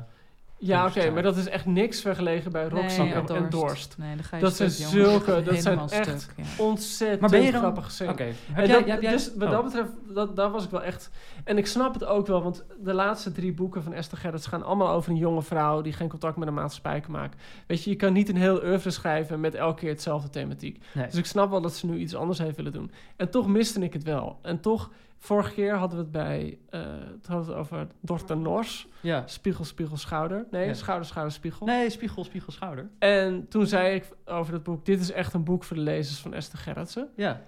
[0.60, 3.96] ja, oké, Dorst, maar dat is echt niks vergeleken bij Roxy Nee, en, en Dorst.
[3.98, 5.10] Nee, dan ga je Dat zijn stuk, jongen.
[5.12, 6.44] zulke- dat zijn echt- ja.
[6.58, 8.10] Ontzettend Maar ben je dan- grappig gezien.
[8.10, 8.24] Oké.
[8.24, 9.54] Heb En jij- dat- heb jij- Dus wat oh.
[9.54, 11.10] dat betreft, dat, daar was ik wel echt...
[11.44, 14.48] En ik snap het ook wel, want de laatste drie boeken van Esther Gerrits...
[14.48, 17.40] gaan allemaal over een jonge vrouw die geen contact met de maatschappij kan maken.
[17.68, 20.84] Weet je, je kan niet een heel oeuvre schrijven met elke keer hetzelfde thematiek.
[20.94, 21.06] Nee.
[21.06, 22.92] Dus ik snap wel dat ze nu iets anders heeft willen doen.
[23.16, 24.40] En toch miste ik het wel.
[24.42, 26.60] En toch, vorige keer hadden we het bij...
[26.70, 28.88] eh het hadden we het over Dorten Nors.
[29.02, 29.24] Ja.
[29.28, 30.48] Spiegel, spiegel, schouder.
[30.52, 30.74] Nee, Ja.
[30.74, 31.66] schouder, schouder, spiegel.
[31.66, 32.90] Nee, spiegel, spiegel, schouder.
[33.00, 34.86] En toen zei ik over dat boek...
[34.86, 37.10] dit is echt een boek voor de lezers van Esther Gerritsen.
[37.16, 37.42] Ja.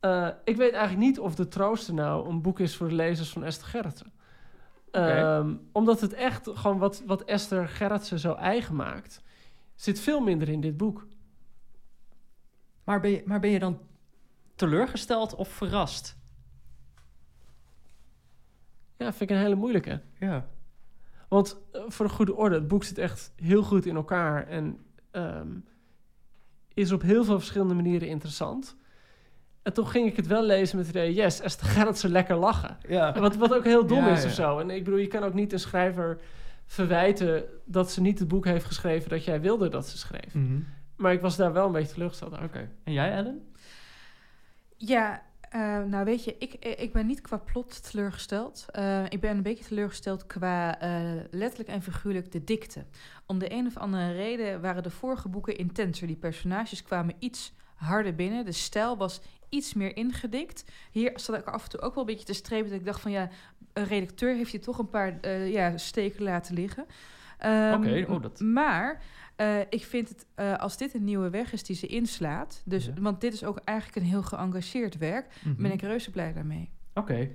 [0.00, 3.30] Eh, ik weet eigenlijk niet of De Trooster nou een boek is voor de lezers
[3.30, 4.12] van Esther Gerritsen.
[4.90, 9.22] Ehm, omdat het echt gewoon wat, wat Esther Gerritsen zo eigen maakt...
[9.74, 11.06] zit veel minder in dit boek.
[12.84, 13.78] Maar ben, je, maar ben je dan
[14.54, 16.16] teleurgesteld of verrast?
[18.96, 20.00] Ja, vind ik een hele moeilijke.
[20.18, 20.48] Ja.
[21.28, 24.46] Want eh, voor de goede orde, het boek zit echt heel goed in elkaar...
[24.46, 24.78] en
[25.10, 25.48] ehm,
[26.74, 28.76] is op heel veel verschillende manieren interessant...
[29.64, 31.14] En toch ging ik het wel lezen met het idee...
[31.14, 32.76] yes, Esther Gerritsen lekker lachen.
[32.88, 33.20] Ja.
[33.20, 34.28] Wat, wat ook heel dom Ja, is ja.
[34.28, 34.58] of zo.
[34.58, 36.20] En ik bedoel, je kan ook niet een schrijver
[36.66, 40.34] verwijten dat ze niet het boek heeft geschreven dat jij wilde dat ze schreef.
[40.34, 40.60] Mhm.
[40.96, 42.44] Maar ik was daar wel een beetje teleurgesteld over.
[42.44, 42.70] Oké.
[42.84, 43.52] En jij, Ellen?
[44.76, 45.22] Ja,
[45.54, 48.66] eh, nou weet je, ik, ik ben niet qua plot teleurgesteld.
[48.70, 52.84] Eh, ik ben een beetje teleurgesteld qua eh, letterlijk en figuurlijk de dikte.
[53.26, 56.06] Om de een of andere reden waren de vorige boeken intenser.
[56.06, 58.44] Die personages kwamen iets harder binnen.
[58.44, 60.64] De stijl was iets meer ingedikt.
[60.90, 62.70] Hier zat ik af en toe ook wel een beetje te strepen.
[62.70, 63.28] Dat ik dacht van ja,
[63.72, 66.86] een redacteur heeft hier toch een paar eh, ja, steken laten liggen.
[67.74, 69.02] Oké, oh, dat- Maar
[69.36, 72.62] eh, ik vind het, eh, als dit een nieuwe weg is die ze inslaat...
[72.64, 72.92] Dus, Ja.
[73.00, 75.26] want dit is ook eigenlijk een heel geëngageerd werk...
[75.44, 75.62] Mhm.
[75.62, 76.70] ben ik reuze blij daarmee.
[76.94, 77.28] Oké.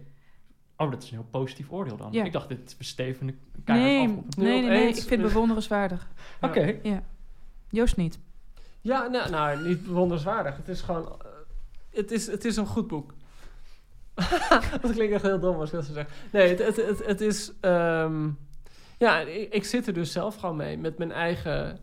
[0.78, 2.12] Oh, dat is een heel positief oordeel dan.
[2.12, 2.24] Ja.
[2.24, 4.36] Ik dacht, dit we stevenen keihard Nee, af nee, op.
[4.36, 6.08] Nee, nee, opeens- ik vind het bewonderenswaardig.
[6.42, 6.80] Oké.
[6.84, 7.04] Ja.
[7.70, 8.20] Joost niet.
[8.82, 10.58] Ja, nou, nou niet bewonderenswaardig.
[10.58, 11.06] Het is gewoon...
[11.06, 11.28] eh,
[11.92, 13.14] het, is, het is een goed boek.
[14.82, 16.08] dat klinkt echt heel dom als ik dat zo zeg.
[16.32, 17.52] Nee, het, het, het, het is...
[17.62, 18.30] ehm,
[19.00, 20.78] ja, ik, ik zit er dus zelf gewoon mee.
[20.78, 21.80] Met mijn eigen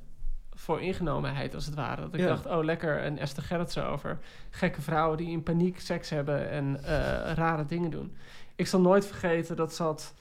[0.53, 2.01] vooringenomenheid, als het ware.
[2.01, 2.27] Dat ik Ja.
[2.27, 4.19] dacht, oh, lekker een Esther Gerritsen over
[4.51, 6.89] gekke vrouwen die in paniek seks hebben en eh,
[7.35, 8.17] rare dingen doen.
[8.55, 10.15] Ik zal nooit vergeten dat zat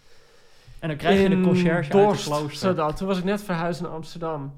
[0.79, 2.57] En dan krijg je de conciërge uit Dorst, klooster.
[2.69, 2.97] Zodat.
[2.97, 4.53] Toen was ik net verhuisd naar Amsterdam.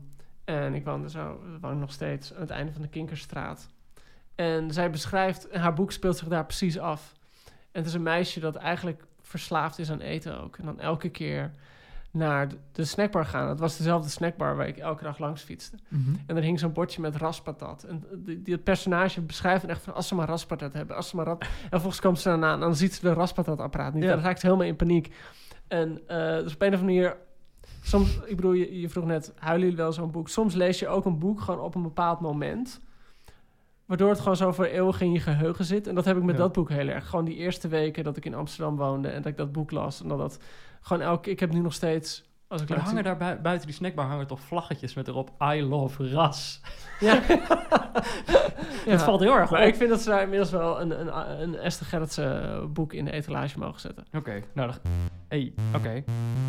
[0.45, 3.67] En ik woonde zo, woon nog steeds aan het einde van de Kinkerstraat.
[4.35, 7.13] En zij beschrijft, haar boek speelt zich daar precies af.
[7.45, 10.57] En het is een meisje dat eigenlijk verslaafd is aan eten ook.
[10.57, 11.51] En dan elke keer
[12.11, 13.49] naar de- snackbar gaan.
[13.49, 15.77] Het was dezelfde snackbar waar ik elke dag langs fietste.
[15.87, 16.09] Mhm.
[16.25, 17.83] En er hing zo'n bordje met raspatat.
[17.83, 19.93] En die, die, het personage beschrijft echt van...
[19.93, 21.41] als ze maar raspatat hebben, als ze maar rap...
[21.47, 24.03] En vervolgens komt ze daarna en dan ziet ze de raspatatapparaat niet.
[24.03, 24.09] Ja.
[24.09, 25.15] En dan raakt ze helemaal in paniek.
[25.67, 27.17] En eh, dus op een of andere manier...
[27.81, 30.29] Soms, ik bedoel, je, je vroeg net, huilen jullie wel zo'n boek?
[30.29, 32.81] Soms lees je ook een boek gewoon op een bepaald moment...
[33.88, 35.88] Waardoor het gewoon zo voor eeuwig in je geheugen zit.
[35.88, 36.41] En dat heb ik met Ja.
[36.41, 37.07] dat boek heel erg.
[37.09, 39.07] Gewoon die eerste weken dat ik in Amsterdam woonde...
[39.07, 40.01] en dat ik dat boek las.
[40.01, 40.39] En dat dat
[40.81, 41.29] gewoon elke...
[41.29, 42.25] Ik heb nu nog steeds...
[42.47, 45.61] Als ik er hangen daar bui- buiten die snackbar hangen toch vlaggetjes met erop I
[45.63, 46.61] love ras.
[46.99, 47.21] Ja.
[48.85, 49.67] Het valt heel erg Maar op.
[49.67, 53.05] ik vind dat ze daar inmiddels wel een, een, een Esther Gerritsen eh, boek in
[53.05, 54.05] de etalage mogen zetten.
[54.13, 54.91] Oké, nou, dan-
[55.27, 55.93] hey, oké.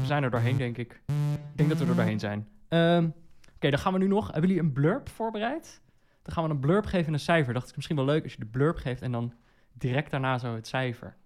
[0.00, 0.92] We zijn er doorheen, denk ik.
[0.92, 2.48] Ik denk dat we er doorheen zijn.
[2.68, 3.08] Ehm,
[3.56, 4.32] oké, dan gaan we nu nog...
[4.32, 5.80] Hebben jullie een blurb voorbereid?
[6.28, 7.54] Dan gaan we een blurb geven en een cijfer.
[7.54, 9.32] Dacht ik misschien wel leuk als je de blurb geeft en dan
[9.72, 11.16] direct daarna zo het cijfer.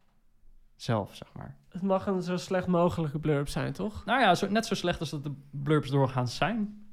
[0.76, 1.56] Zelf, zeg maar.
[1.68, 4.04] Het mag een zo slecht mogelijke blurb zijn, toch?
[4.04, 6.86] Nou ja, zo, net zo slecht als dat de blurbs doorgaans zijn.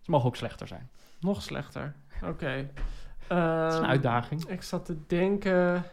[0.00, 0.90] Ze mogen ook slechter zijn.
[1.20, 1.94] Nog slechter.
[2.22, 2.46] Oké.
[3.26, 4.44] Het is Ehm, een uitdaging.
[4.48, 5.84] Ik zat te denken...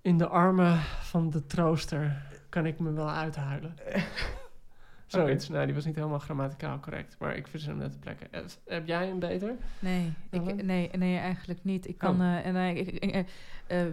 [0.00, 3.74] In de armen van de trooster kan ik me wel uithuilen.
[5.06, 5.48] Zoiets.
[5.48, 7.16] Nou, die was niet helemaal grammaticaal correct.
[7.18, 8.32] Maar ik verzin hem net te plekken.
[8.32, 9.54] Eh, Heb jij een beter?
[9.78, 11.88] Nee, ik, nee, nee, eigenlijk niet.
[11.88, 12.26] Ik kan Oh.
[12.26, 13.26] eh, en, eh, ik- ik-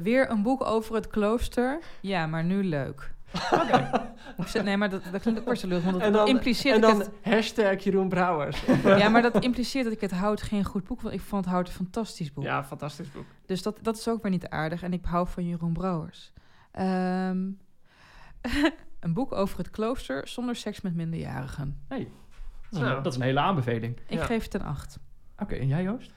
[0.02, 1.80] weer een boek over het klooster.
[2.02, 3.12] Ja, maar nu leuk.
[4.46, 6.92] Zeg, nee, maar dat, dat klinkt ook lullig, want dat, En dan- impliceert En dat
[6.92, 8.66] dan ik hashtag Jeroen Brouwers.
[8.66, 11.14] het, ja, maar dat impliceert dat ik het hout geen goed boek vond.
[11.14, 12.44] Ik vond het hout een fantastisch boek.
[12.44, 13.26] ja, fantastisch boek.
[13.46, 14.84] Dus dat, dat is ook weer niet aardig.
[14.84, 16.32] En ik hou van Jeroen Brouwers.
[16.72, 17.50] Ehm,
[19.04, 21.80] een boek over het klooster zonder seks met minderjarigen.
[21.88, 23.04] Hey, dat, is een, Nou.
[23.04, 23.98] dat is een hele aanbeveling.
[24.08, 24.26] Ik Ja.
[24.26, 25.00] geef het een 8.
[25.40, 26.12] Oké, en jij Joost?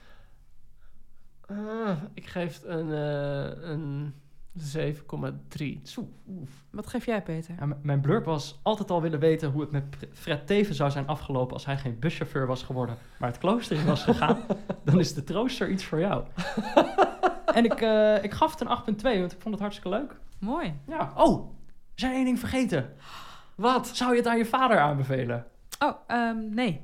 [1.47, 4.13] Ah, ik geef het een, eh, een
[4.53, 5.79] 7,3.
[5.83, 6.49] Zo, oef.
[6.71, 7.55] Wat geef jij, Peter?
[7.59, 9.83] Ja, mijn blurb was altijd al willen weten hoe het met
[10.13, 13.85] Fred Teven zou zijn afgelopen als hij geen buschauffeur was geworden, maar het klooster in
[13.85, 14.37] was gegaan.
[14.85, 16.25] dan is de trooster iets voor jou.
[17.57, 20.15] en ik, eh, ik gaf het een 8,2, want ik vond het hartstikke leuk.
[20.39, 20.73] Mooi.
[20.87, 21.11] Ja.
[21.15, 21.51] Oh,
[21.99, 22.93] zijn één ding vergeten.
[23.55, 23.87] Wat?
[23.93, 25.45] Zou je het aan je vader aanbevelen?
[25.79, 26.81] Oh, ehm, nee.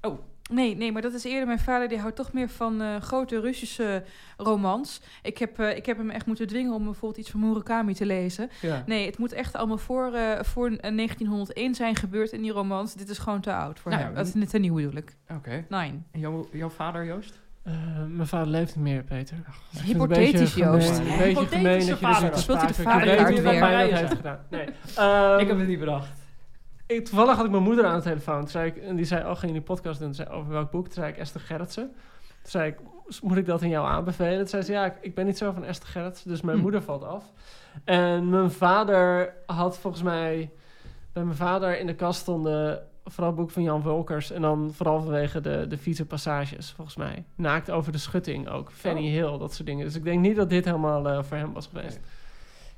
[0.00, 0.18] Oh.
[0.50, 1.88] Nee, nee, maar dat is eerder mijn vader.
[1.88, 4.04] Die houdt toch meer van eh, grote Russische
[4.36, 5.00] romans.
[5.22, 8.06] Ik heb, eh, ik heb hem echt moeten dwingen om bijvoorbeeld iets van Murakami te
[8.06, 8.50] lezen.
[8.60, 8.82] Ja.
[8.86, 12.94] Nee, het moet echt allemaal voor, eh, voor eh, 1901 zijn gebeurd in die romans.
[12.94, 14.12] Dit is gewoon te oud voor Nou hem.
[14.12, 15.16] ja, Dat is niet te nieuw bedoel ik.
[15.28, 15.64] Oké.
[15.68, 15.98] Nine.
[16.10, 17.40] En jouw, jouw vader, Joost?
[17.66, 17.72] Eh,
[18.08, 19.36] mijn vader leeft niet meer, Peter.
[19.36, 20.98] Ik vind het een Hypothetisch, beetje gemeen- Joost.
[20.98, 22.20] Een beetje gemeen dat je vader.
[22.30, 23.60] dit zo Speelt hij de wat weer?
[23.60, 24.38] mij dat heeft gedaan.
[24.50, 24.66] Nee.
[24.96, 26.08] Ehm, ik heb het niet bedacht.
[26.86, 28.38] ik- toevallig had ik mijn moeder aan de telefoon.
[28.40, 30.06] Toen zei ik, en die zei, oh, gaan jullie podcast doen?
[30.12, 30.84] Toen zei, over welk boek?
[30.84, 31.84] Toen zei ik, Esther Gerritsen.
[32.42, 32.78] Toen zei ik,
[33.22, 34.38] moet ik dat in jou aanbevelen?
[34.38, 36.28] Toen zei ze, ja, ik, ik ben niet zo van Esther Gerritsen.
[36.30, 36.62] Dus mijn Hm.
[36.62, 37.24] moeder valt af.
[37.84, 40.50] En mijn vader had volgens mij...
[41.12, 44.30] Bij mijn vader in de kast stonden vooral het boek van Jan Wolkers.
[44.30, 47.24] En dan vooral vanwege de, de vieze passages, volgens mij.
[47.34, 48.72] Naakt over de schutting ook.
[48.72, 49.10] Fanny Oh.
[49.12, 49.84] Hill, dat soort dingen.
[49.84, 52.00] Dus ik denk niet dat dit helemaal eh, voor hem was geweest.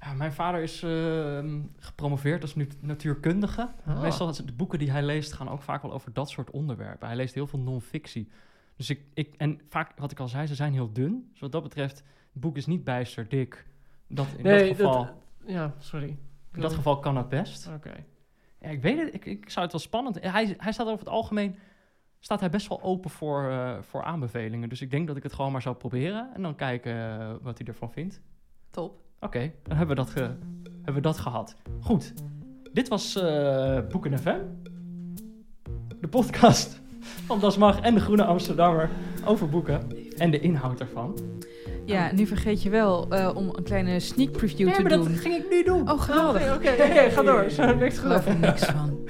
[0.01, 3.69] Ja, mijn vader is ehm, gepromoveerd als nu- natuurkundige.
[3.87, 4.01] Ah.
[4.01, 7.07] Meestal de boeken die hij leest gaan ook vaak wel over dat soort onderwerpen.
[7.07, 8.29] Hij leest heel veel non-fictie.
[8.77, 11.29] Dus ik, ik, en vaak, wat ik al zei, ze zijn heel dun.
[11.31, 11.97] Dus wat dat betreft,
[12.33, 13.67] het boek is niet bijster dik.
[14.09, 15.15] Dat, in Nee, dat geval, dat-
[15.47, 16.17] Ja, sorry.
[16.55, 17.69] in dat geval kan het best.
[17.75, 17.93] Oké.
[18.61, 20.21] Ja, ik weet het, ik, ik zou het wel spannend...
[20.21, 21.57] Hij, hij staat over het algemeen...
[22.21, 24.69] Staat hij best wel open voor, eh, voor aanbevelingen.
[24.69, 26.31] Dus ik denk dat ik het gewoon maar zou proberen.
[26.35, 28.21] En dan kijken eh, wat hij ervan vindt.
[28.71, 29.01] Top.
[29.21, 30.37] Oké, dan hebben we, dat ge-
[30.75, 31.57] hebben we dat gehad.
[31.81, 32.13] Goed,
[32.73, 34.39] dit was eh Boeken FM.
[36.01, 38.91] De podcast van Das Mag en de Groene Amsterdammer
[39.25, 39.81] over boeken
[40.17, 41.19] en de inhoud ervan.
[41.89, 45.05] Ja, nu vergeet je wel eh, om een kleine sneak preview Nee, te maar doen.
[45.05, 45.91] dat ging ik nu doen.
[45.91, 46.55] Oh, geweldig.
[46.55, 47.51] Oké, oké, ga door.
[47.51, 48.97] Zo, niks Ik geloof er niks van.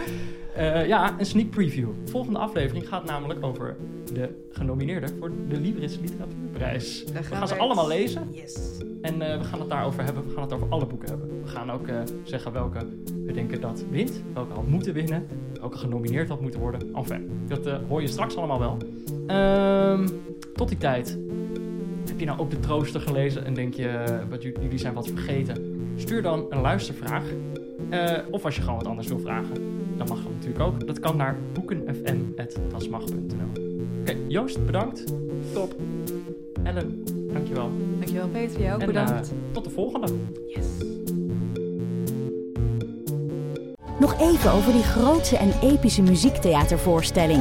[0.54, 1.88] Eh, ja, een sneak preview.
[2.04, 3.76] De volgende aflevering gaat namelijk over
[4.12, 7.04] de genomineerden voor de Libris Literatuurprijs.
[7.04, 8.78] Daar We gaan ze allemaal lezen Yes.
[9.02, 10.24] en eh, we gaan het daarover hebben.
[10.26, 11.28] We gaan het over alle boeken hebben.
[11.42, 12.78] We gaan ook eh, zeggen welke
[13.24, 15.26] we denken dat wint, welke had moeten winnen,
[15.60, 16.94] welke genomineerd had moeten worden.
[16.94, 18.76] Enfin, dat eh, hoor je straks allemaal wel.
[19.26, 20.08] Ehm,
[20.54, 21.18] tot die tijd,
[22.18, 24.94] heb je nou ook de trooster gelezen en denk je, eh, wat, j- jullie zijn
[24.94, 25.76] wat vergeten?
[25.96, 27.24] Stuur dan een luistervraag.
[27.90, 29.54] Eh, of als je gewoon wat anders wil vragen,
[29.96, 30.86] dan mag dat natuurlijk ook.
[30.86, 33.66] Dat kan naar boekenfm.dasmag.nl
[34.00, 35.04] Oké, Joost, bedankt.
[35.52, 35.74] Top.
[36.62, 37.70] Ellen, dankjewel.
[37.98, 39.10] Dankjewel Peter, jou ook En, bedankt.
[39.30, 40.06] eh, tot de volgende.
[40.46, 40.66] yes.
[44.00, 47.40] Nog even over die grootse en epische muziektheatervoorstelling.